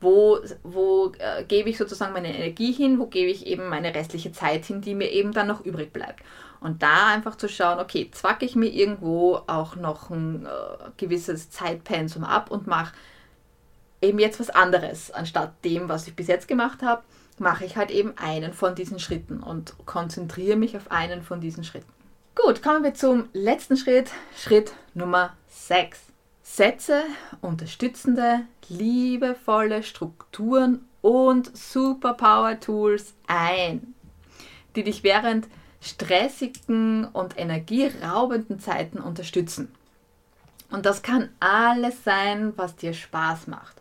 Wo, 0.00 0.38
wo 0.62 1.12
äh, 1.18 1.42
gebe 1.44 1.70
ich 1.70 1.78
sozusagen 1.78 2.12
meine 2.12 2.36
Energie 2.36 2.72
hin? 2.72 2.98
Wo 2.98 3.06
gebe 3.06 3.30
ich 3.30 3.46
eben 3.46 3.68
meine 3.68 3.94
restliche 3.94 4.30
Zeit 4.30 4.66
hin, 4.66 4.82
die 4.82 4.94
mir 4.94 5.10
eben 5.10 5.32
dann 5.32 5.46
noch 5.46 5.64
übrig 5.64 5.92
bleibt? 5.92 6.22
Und 6.60 6.82
da 6.82 7.08
einfach 7.08 7.36
zu 7.36 7.48
schauen, 7.48 7.80
okay, 7.80 8.10
zwacke 8.12 8.44
ich 8.44 8.56
mir 8.56 8.68
irgendwo 8.68 9.40
auch 9.46 9.74
noch 9.76 10.10
ein 10.10 10.46
äh, 10.46 10.48
gewisses 10.96 11.50
Zeitpensum 11.50 12.24
ab 12.24 12.50
und 12.50 12.66
mache 12.66 12.92
eben 14.02 14.18
jetzt 14.18 14.38
was 14.38 14.50
anderes, 14.50 15.10
anstatt 15.10 15.52
dem, 15.64 15.88
was 15.88 16.06
ich 16.06 16.14
bis 16.14 16.26
jetzt 16.26 16.46
gemacht 16.46 16.82
habe 16.82 17.02
mache 17.38 17.64
ich 17.64 17.76
halt 17.76 17.90
eben 17.90 18.16
einen 18.16 18.52
von 18.52 18.74
diesen 18.74 18.98
Schritten 18.98 19.42
und 19.42 19.74
konzentriere 19.84 20.56
mich 20.56 20.76
auf 20.76 20.90
einen 20.90 21.22
von 21.22 21.40
diesen 21.40 21.64
Schritten. 21.64 21.92
Gut, 22.34 22.62
kommen 22.62 22.84
wir 22.84 22.94
zum 22.94 23.28
letzten 23.32 23.76
Schritt, 23.76 24.10
Schritt 24.36 24.72
Nummer 24.94 25.34
6. 25.48 26.00
Setze 26.42 27.02
unterstützende, 27.40 28.40
liebevolle 28.68 29.82
Strukturen 29.82 30.84
und 31.02 31.56
Superpower-Tools 31.56 33.14
ein, 33.26 33.94
die 34.74 34.84
dich 34.84 35.02
während 35.02 35.48
stressigen 35.80 37.04
und 37.06 37.38
energieraubenden 37.38 38.60
Zeiten 38.60 38.98
unterstützen. 38.98 39.72
Und 40.70 40.86
das 40.86 41.02
kann 41.02 41.30
alles 41.40 42.04
sein, 42.04 42.52
was 42.56 42.76
dir 42.76 42.92
Spaß 42.92 43.46
macht 43.46 43.75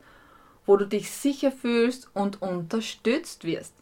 wo 0.66 0.78
du 0.78 0.86
dich 0.86 1.12
sicher 1.12 1.52
fühlst 1.52 2.10
und 2.14 2.42
unterstützt 2.42 3.44
wirst. 3.44 3.74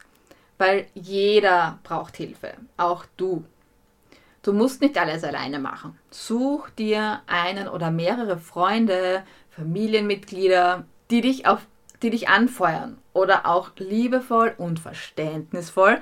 Weil 0.58 0.88
jeder 0.94 1.80
braucht 1.84 2.18
Hilfe, 2.18 2.54
auch 2.78 3.06
du. 3.18 3.44
Du 4.44 4.52
musst 4.52 4.82
nicht 4.82 4.98
alles 4.98 5.24
alleine 5.24 5.60
machen. 5.60 5.98
Such 6.12 6.70
dir 6.72 7.22
einen 7.28 7.68
oder 7.68 7.92
mehrere 7.92 8.38
Freunde, 8.38 9.24
Familienmitglieder, 9.52 10.86
die 11.10 11.22
dich, 11.22 11.48
auf, 11.48 11.66
die 12.02 12.10
dich 12.10 12.28
anfeuern 12.28 12.98
oder 13.14 13.46
auch 13.46 13.72
liebevoll 13.78 14.54
und 14.58 14.80
verständnisvoll 14.80 16.02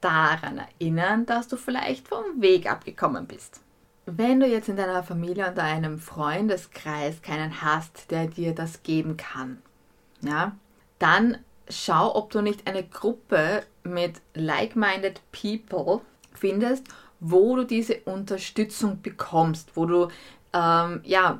daran 0.00 0.58
erinnern, 0.58 1.26
dass 1.26 1.48
du 1.48 1.56
vielleicht 1.56 2.08
vom 2.08 2.24
Weg 2.36 2.70
abgekommen 2.70 3.26
bist. 3.26 3.60
Wenn 4.06 4.40
du 4.40 4.46
jetzt 4.46 4.68
in 4.68 4.76
deiner 4.76 5.04
Familie 5.04 5.48
und 5.48 5.58
deinem 5.58 5.98
Freundeskreis 5.98 7.22
keinen 7.22 7.62
hast, 7.62 8.10
der 8.10 8.26
dir 8.26 8.54
das 8.54 8.82
geben 8.82 9.16
kann, 9.16 9.62
ja, 10.22 10.56
dann 10.98 11.38
schau, 11.68 12.14
ob 12.14 12.30
du 12.30 12.40
nicht 12.40 12.66
eine 12.66 12.84
Gruppe 12.84 13.62
mit 13.84 14.20
like-minded 14.34 15.20
people 15.32 16.00
findest, 16.34 16.84
wo 17.20 17.56
du 17.56 17.64
diese 17.64 18.00
Unterstützung 18.04 19.02
bekommst, 19.02 19.76
wo 19.76 19.86
du 19.86 20.08
ähm, 20.52 21.00
ja 21.04 21.38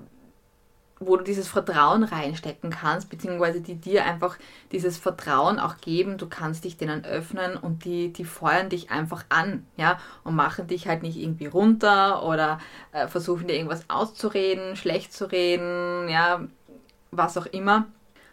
wo 1.06 1.16
du 1.16 1.24
dieses 1.24 1.48
Vertrauen 1.48 2.04
reinstecken 2.04 2.70
kannst, 2.70 3.10
beziehungsweise 3.10 3.60
die 3.60 3.74
dir 3.74 4.04
einfach 4.04 4.38
dieses 4.70 4.98
Vertrauen 4.98 5.58
auch 5.58 5.78
geben, 5.78 6.18
du 6.18 6.28
kannst 6.28 6.64
dich 6.64 6.76
denen 6.76 7.04
öffnen 7.04 7.56
und 7.56 7.84
die, 7.84 8.12
die 8.12 8.24
feuern 8.24 8.68
dich 8.68 8.90
einfach 8.90 9.24
an, 9.28 9.66
ja, 9.76 9.98
und 10.24 10.34
machen 10.34 10.66
dich 10.66 10.88
halt 10.88 11.02
nicht 11.02 11.16
irgendwie 11.16 11.46
runter 11.46 12.24
oder 12.24 12.58
äh, 12.92 13.08
versuchen 13.08 13.48
dir 13.48 13.54
irgendwas 13.54 13.88
auszureden, 13.88 14.76
schlecht 14.76 15.12
zu 15.12 15.30
reden, 15.30 16.08
ja, 16.08 16.46
was 17.10 17.36
auch 17.36 17.46
immer, 17.46 17.86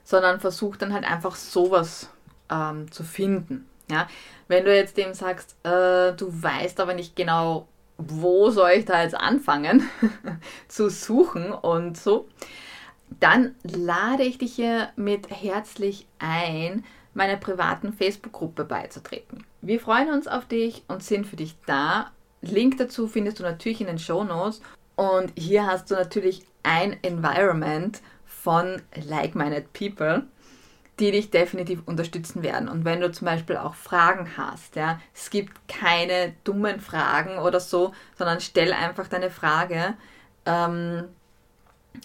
sondern 0.09 0.39
versuch 0.39 0.75
dann 0.75 0.91
halt 0.91 1.05
einfach 1.05 1.35
sowas 1.35 2.09
ähm, 2.49 2.91
zu 2.91 3.03
finden, 3.03 3.69
ja. 3.91 4.07
Wenn 4.47 4.65
du 4.65 4.75
jetzt 4.75 4.97
dem 4.97 5.13
sagst, 5.13 5.55
äh, 5.63 6.13
du 6.13 6.29
weißt 6.31 6.79
aber 6.79 6.95
nicht 6.95 7.15
genau, 7.15 7.67
wo 7.99 8.49
soll 8.49 8.71
ich 8.71 8.85
da 8.85 9.03
jetzt 9.03 9.13
anfangen 9.13 9.87
zu 10.67 10.89
suchen 10.89 11.51
und 11.51 11.95
so, 11.95 12.27
dann 13.19 13.53
lade 13.61 14.23
ich 14.23 14.39
dich 14.39 14.53
hier 14.53 14.89
mit 14.95 15.29
herzlich 15.29 16.07
ein, 16.17 16.83
meiner 17.13 17.37
privaten 17.37 17.93
Facebook-Gruppe 17.93 18.65
beizutreten. 18.65 19.45
Wir 19.61 19.79
freuen 19.79 20.09
uns 20.09 20.27
auf 20.27 20.47
dich 20.47 20.83
und 20.87 21.03
sind 21.03 21.27
für 21.27 21.35
dich 21.35 21.55
da. 21.67 22.09
Link 22.41 22.77
dazu 22.77 23.07
findest 23.07 23.37
du 23.37 23.43
natürlich 23.43 23.81
in 23.81 23.87
den 23.87 23.99
Show 23.99 24.23
Notes. 24.23 24.61
Und 24.95 25.33
hier 25.37 25.67
hast 25.67 25.91
du 25.91 25.95
natürlich 25.95 26.43
ein 26.63 26.97
Environment 27.03 28.01
von 28.41 28.81
like-minded 28.95 29.71
people 29.73 30.23
die 30.99 31.11
dich 31.11 31.31
definitiv 31.31 31.81
unterstützen 31.85 32.43
werden. 32.43 32.67
Und 32.67 32.85
wenn 32.85 32.99
du 32.99 33.11
zum 33.11 33.25
Beispiel 33.25 33.57
auch 33.57 33.73
Fragen 33.73 34.31
hast, 34.37 34.75
ja, 34.75 34.99
es 35.13 35.29
gibt 35.29 35.53
keine 35.67 36.33
dummen 36.43 36.79
Fragen 36.79 37.37
oder 37.37 37.59
so, 37.59 37.93
sondern 38.17 38.41
stell 38.41 38.73
einfach 38.73 39.07
deine 39.07 39.29
Frage 39.29 39.93
ähm, 40.45 41.05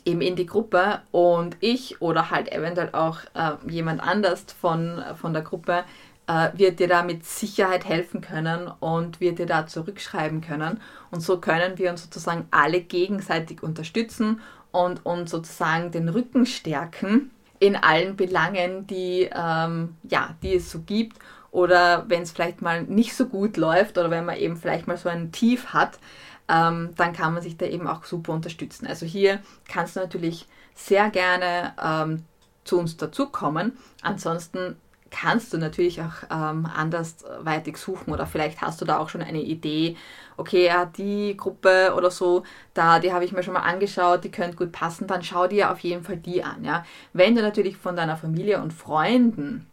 eben 0.05 0.21
in 0.21 0.37
die 0.37 0.47
Gruppe 0.47 1.03
und 1.11 1.57
ich 1.61 2.01
oder 2.01 2.31
halt 2.31 2.53
eventuell 2.53 2.91
auch 2.93 3.19
äh, 3.35 3.53
jemand 3.69 4.01
anders 4.01 4.45
von, 4.61 5.03
von 5.21 5.33
der 5.33 5.43
Gruppe 5.43 5.85
äh, 6.27 6.51
wird 6.55 6.79
dir 6.79 6.89
da 6.89 7.03
mit 7.03 7.25
Sicherheit 7.25 7.85
helfen 7.85 8.21
können 8.21 8.71
und 8.81 9.21
wird 9.21 9.39
dir 9.39 9.47
da 9.47 9.67
zurückschreiben 9.67 10.41
können. 10.41 10.81
Und 11.11 11.21
so 11.21 11.39
können 11.39 11.79
wir 11.79 11.91
uns 11.91 12.03
sozusagen 12.05 12.47
alle 12.51 12.81
gegenseitig 12.81 13.63
unterstützen 13.63 14.41
und 14.75 15.07
uns 15.07 15.31
sozusagen 15.31 15.93
den 15.93 16.09
Rücken 16.09 16.47
stärken 16.47 17.31
in 17.61 17.77
allen 17.77 18.17
Belangen, 18.17 18.89
die, 18.89 19.31
ähm, 19.33 19.97
ja, 20.03 20.35
die 20.43 20.57
es 20.57 20.69
so 20.69 20.81
gibt. 20.81 21.17
Oder 21.53 22.05
wenn 22.09 22.23
es 22.23 22.33
vielleicht 22.33 22.61
mal 22.61 22.83
nicht 22.83 23.15
so 23.15 23.27
gut 23.27 23.57
läuft 23.57 23.97
oder 23.97 24.11
wenn 24.11 24.25
man 24.25 24.37
eben 24.37 24.57
vielleicht 24.57 24.89
mal 24.89 24.97
so 24.97 25.09
ein 25.09 25.31
Tief 25.31 25.67
hat, 25.67 26.01
ähm, 26.49 26.91
dann 26.97 27.13
kann 27.13 27.35
man 27.35 27.43
sich 27.43 27.57
da 27.57 27.67
eben 27.67 27.87
auch 27.87 28.03
super 28.03 28.33
unterstützen. 28.33 28.89
Also 28.89 29.07
hier 29.07 29.39
kannst 29.69 29.95
du 29.95 30.01
natürlich 30.01 30.49
sehr 30.75 31.09
gerne 31.11 31.75
ähm, 31.81 32.25
zu 32.65 32.81
uns 32.81 32.97
dazukommen. 32.97 33.79
Ansonsten 34.03 34.77
kannst 35.15 35.53
du 35.53 35.59
natürlich 35.59 36.01
auch 36.01 36.25
ähm, 36.29 36.67
andersweitig 36.67 37.77
suchen 37.77 38.13
oder 38.13 38.27
vielleicht 38.27 38.61
hast 38.61 38.81
du 38.81 38.85
da 38.85 38.99
auch 38.99 39.09
schon 39.09 39.23
eine 39.23 39.43
Idee, 39.43 39.97
okay, 40.37 40.67
ja, 40.67 40.87
die 40.87 41.37
Gruppe 41.37 41.95
oder 41.97 42.11
so, 42.11 42.43
da, 42.75 42.99
die 42.99 43.13
habe 43.13 43.25
ich 43.25 43.31
mir 43.31 43.45
schon 43.45 43.55
mal 43.55 43.61
angeschaut, 43.61 44.25
die 44.25 44.33
könnte 44.33 44.57
gut 44.57 44.73
passen, 44.73 45.07
dann 45.07 45.23
schau 45.23 45.47
dir 45.47 45.71
auf 45.71 45.79
jeden 45.81 46.03
Fall 46.03 46.17
die 46.17 46.43
an. 46.43 46.65
Ja? 46.65 46.85
Wenn 47.13 47.37
du 47.37 47.43
natürlich 47.43 47.77
von 47.77 47.95
deiner 47.95 48.17
Familie 48.17 48.61
und 48.61 48.73
Freunden 48.73 49.71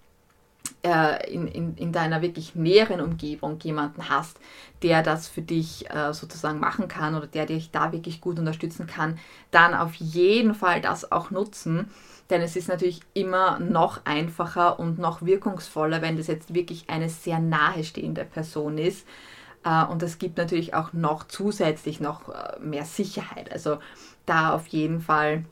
äh, 0.83 1.33
in, 1.33 1.47
in, 1.47 1.75
in 1.75 1.91
deiner 1.91 2.21
wirklich 2.21 2.53
näheren 2.53 3.01
Umgebung 3.01 3.57
jemanden 3.63 4.09
hast, 4.09 4.39
der 4.83 5.01
das 5.01 5.27
für 5.27 5.41
dich 5.41 5.89
äh, 5.89 6.13
sozusagen 6.13 6.59
machen 6.59 6.87
kann 6.87 7.15
oder 7.15 7.25
der 7.25 7.47
dich 7.47 7.71
da 7.71 7.91
wirklich 7.91 8.21
gut 8.21 8.37
unterstützen 8.37 8.85
kann, 8.85 9.17
dann 9.49 9.73
auf 9.73 9.95
jeden 9.95 10.53
Fall 10.53 10.81
das 10.81 11.11
auch 11.11 11.31
nutzen 11.31 11.89
denn 12.31 12.41
es 12.41 12.55
ist 12.55 12.69
natürlich 12.69 13.01
immer 13.13 13.59
noch 13.59 14.05
einfacher 14.05 14.79
und 14.79 14.97
noch 14.97 15.21
wirkungsvoller, 15.21 16.01
wenn 16.01 16.17
das 16.17 16.27
jetzt 16.27 16.53
wirklich 16.53 16.89
eine 16.89 17.09
sehr 17.09 17.39
nahestehende 17.39 18.25
Person 18.25 18.77
ist. 18.77 19.05
Äh, 19.63 19.85
und 19.85 20.01
es 20.01 20.17
gibt 20.17 20.37
natürlich 20.37 20.73
auch 20.73 20.93
noch 20.93 21.27
zusätzlich 21.27 21.99
noch 21.99 22.29
äh, 22.29 22.59
mehr 22.59 22.85
Sicherheit. 22.85 23.51
Also 23.51 23.79
da 24.25 24.53
auf 24.53 24.67
jeden 24.67 25.01
Fall 25.01 25.45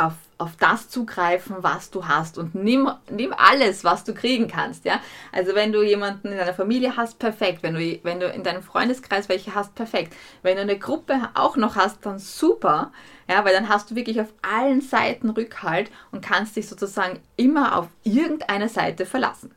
auf, 0.00 0.14
auf 0.38 0.56
das 0.56 0.88
zugreifen, 0.88 1.56
was 1.60 1.90
du 1.90 2.08
hast 2.08 2.38
und 2.38 2.54
nimm, 2.54 2.90
nimm 3.10 3.34
alles, 3.36 3.84
was 3.84 4.02
du 4.04 4.14
kriegen 4.14 4.48
kannst, 4.48 4.86
ja. 4.86 5.00
Also 5.30 5.54
wenn 5.54 5.72
du 5.72 5.82
jemanden 5.82 6.28
in 6.28 6.38
deiner 6.38 6.54
Familie 6.54 6.96
hast, 6.96 7.18
perfekt. 7.18 7.62
Wenn 7.62 7.74
du, 7.74 8.00
wenn 8.02 8.18
du 8.18 8.26
in 8.26 8.42
deinem 8.42 8.62
Freundeskreis 8.62 9.28
welche 9.28 9.54
hast, 9.54 9.74
perfekt. 9.74 10.14
Wenn 10.42 10.56
du 10.56 10.62
eine 10.62 10.78
Gruppe 10.78 11.20
auch 11.34 11.56
noch 11.56 11.76
hast, 11.76 12.06
dann 12.06 12.18
super, 12.18 12.92
ja, 13.30 13.44
weil 13.44 13.52
dann 13.54 13.68
hast 13.68 13.90
du 13.90 13.94
wirklich 13.94 14.20
auf 14.20 14.32
allen 14.42 14.80
Seiten 14.80 15.30
Rückhalt 15.30 15.90
und 16.10 16.20
kannst 16.20 16.56
dich 16.56 16.68
sozusagen 16.68 17.20
immer 17.36 17.78
auf 17.78 17.86
irgendeine 18.02 18.68
Seite 18.68 19.06
verlassen. 19.06 19.52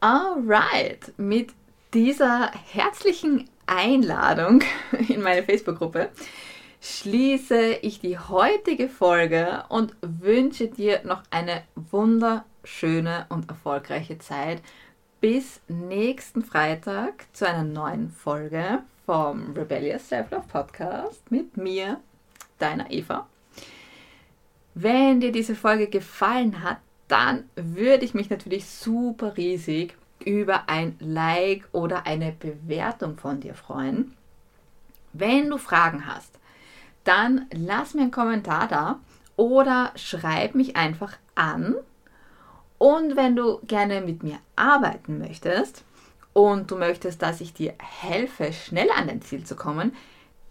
Alright, 0.00 1.12
mit 1.16 1.50
dieser 1.94 2.50
herzlichen 2.72 3.48
Einladung 3.66 4.62
in 5.08 5.22
meine 5.22 5.44
Facebook-Gruppe 5.44 6.10
schließe 6.80 7.74
ich 7.82 8.00
die 8.00 8.18
heutige 8.18 8.88
Folge 8.88 9.62
und 9.68 9.94
wünsche 10.02 10.66
dir 10.66 11.02
noch 11.04 11.22
eine 11.30 11.62
wunderschöne 11.76 13.26
und 13.28 13.48
erfolgreiche 13.48 14.18
Zeit. 14.18 14.60
Bis 15.20 15.60
nächsten 15.68 16.42
Freitag 16.42 17.26
zu 17.32 17.46
einer 17.48 17.62
neuen 17.62 18.10
Folge 18.10 18.82
vom 19.06 19.52
Rebellious 19.52 20.08
Self-Love 20.08 20.48
Podcast 20.48 21.30
mit 21.30 21.56
mir, 21.56 22.00
deiner 22.62 22.90
Eva. 22.90 23.26
Wenn 24.74 25.20
dir 25.20 25.32
diese 25.32 25.54
Folge 25.54 25.88
gefallen 25.88 26.62
hat, 26.62 26.78
dann 27.08 27.44
würde 27.56 28.04
ich 28.04 28.14
mich 28.14 28.30
natürlich 28.30 28.66
super 28.66 29.36
riesig 29.36 29.94
über 30.24 30.68
ein 30.68 30.96
Like 31.00 31.68
oder 31.72 32.06
eine 32.06 32.32
Bewertung 32.32 33.18
von 33.18 33.40
dir 33.40 33.54
freuen. 33.54 34.16
Wenn 35.12 35.50
du 35.50 35.58
Fragen 35.58 36.06
hast, 36.06 36.38
dann 37.04 37.46
lass 37.52 37.94
mir 37.94 38.02
einen 38.02 38.10
Kommentar 38.12 38.68
da 38.68 39.00
oder 39.36 39.92
schreib 39.96 40.54
mich 40.54 40.76
einfach 40.76 41.16
an. 41.34 41.74
Und 42.78 43.16
wenn 43.16 43.36
du 43.36 43.60
gerne 43.66 44.00
mit 44.00 44.22
mir 44.22 44.38
arbeiten 44.56 45.18
möchtest 45.18 45.84
und 46.32 46.70
du 46.70 46.76
möchtest, 46.76 47.20
dass 47.22 47.40
ich 47.40 47.52
dir 47.52 47.74
helfe, 47.78 48.52
schnell 48.52 48.88
an 48.96 49.08
dein 49.08 49.22
Ziel 49.22 49.44
zu 49.44 49.54
kommen, 49.54 49.94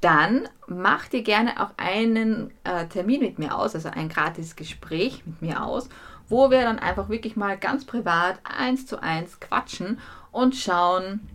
dann 0.02 0.50
mach 0.68 1.08
dir 1.08 1.22
gerne 1.22 1.62
auch 1.62 1.72
einen 1.78 2.52
äh, 2.64 2.88
Termin 2.88 3.22
mit 3.22 3.40
mir 3.40 3.56
aus, 3.56 3.76
also 3.76 3.90
ein 3.90 4.10
gratis 4.10 4.56
Gespräch 4.56 5.24
mit 5.26 5.42
mir 5.42 5.64
aus, 5.64 5.90
wo 6.28 6.50
wir 6.50 6.62
dann 6.62 6.80
einfach 6.80 7.10
wirklich 7.10 7.36
mal 7.36 7.58
ganz 7.58 7.86
privat 7.86 8.40
eins 8.44 8.88
zu 8.88 9.02
eins 9.02 9.40
quatschen 9.40 10.00
und 10.32 10.56
schauen, 10.56 11.30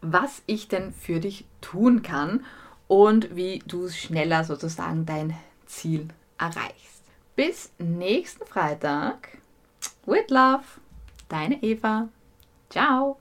was 0.00 0.42
ich 0.46 0.68
denn 0.68 0.92
für 0.92 1.20
dich 1.20 1.46
tun 1.60 2.02
kann 2.02 2.44
und 2.86 3.34
wie 3.36 3.60
du 3.66 3.88
schneller 3.88 4.44
sozusagen 4.44 5.04
dein 5.04 5.34
Ziel 5.66 6.08
erreichst. 6.38 7.02
Bis 7.36 7.70
nächsten 7.78 8.46
Freitag. 8.46 9.38
With 10.06 10.30
love, 10.30 10.64
deine 11.28 11.62
Eva. 11.62 12.08
Ciao. 12.68 13.18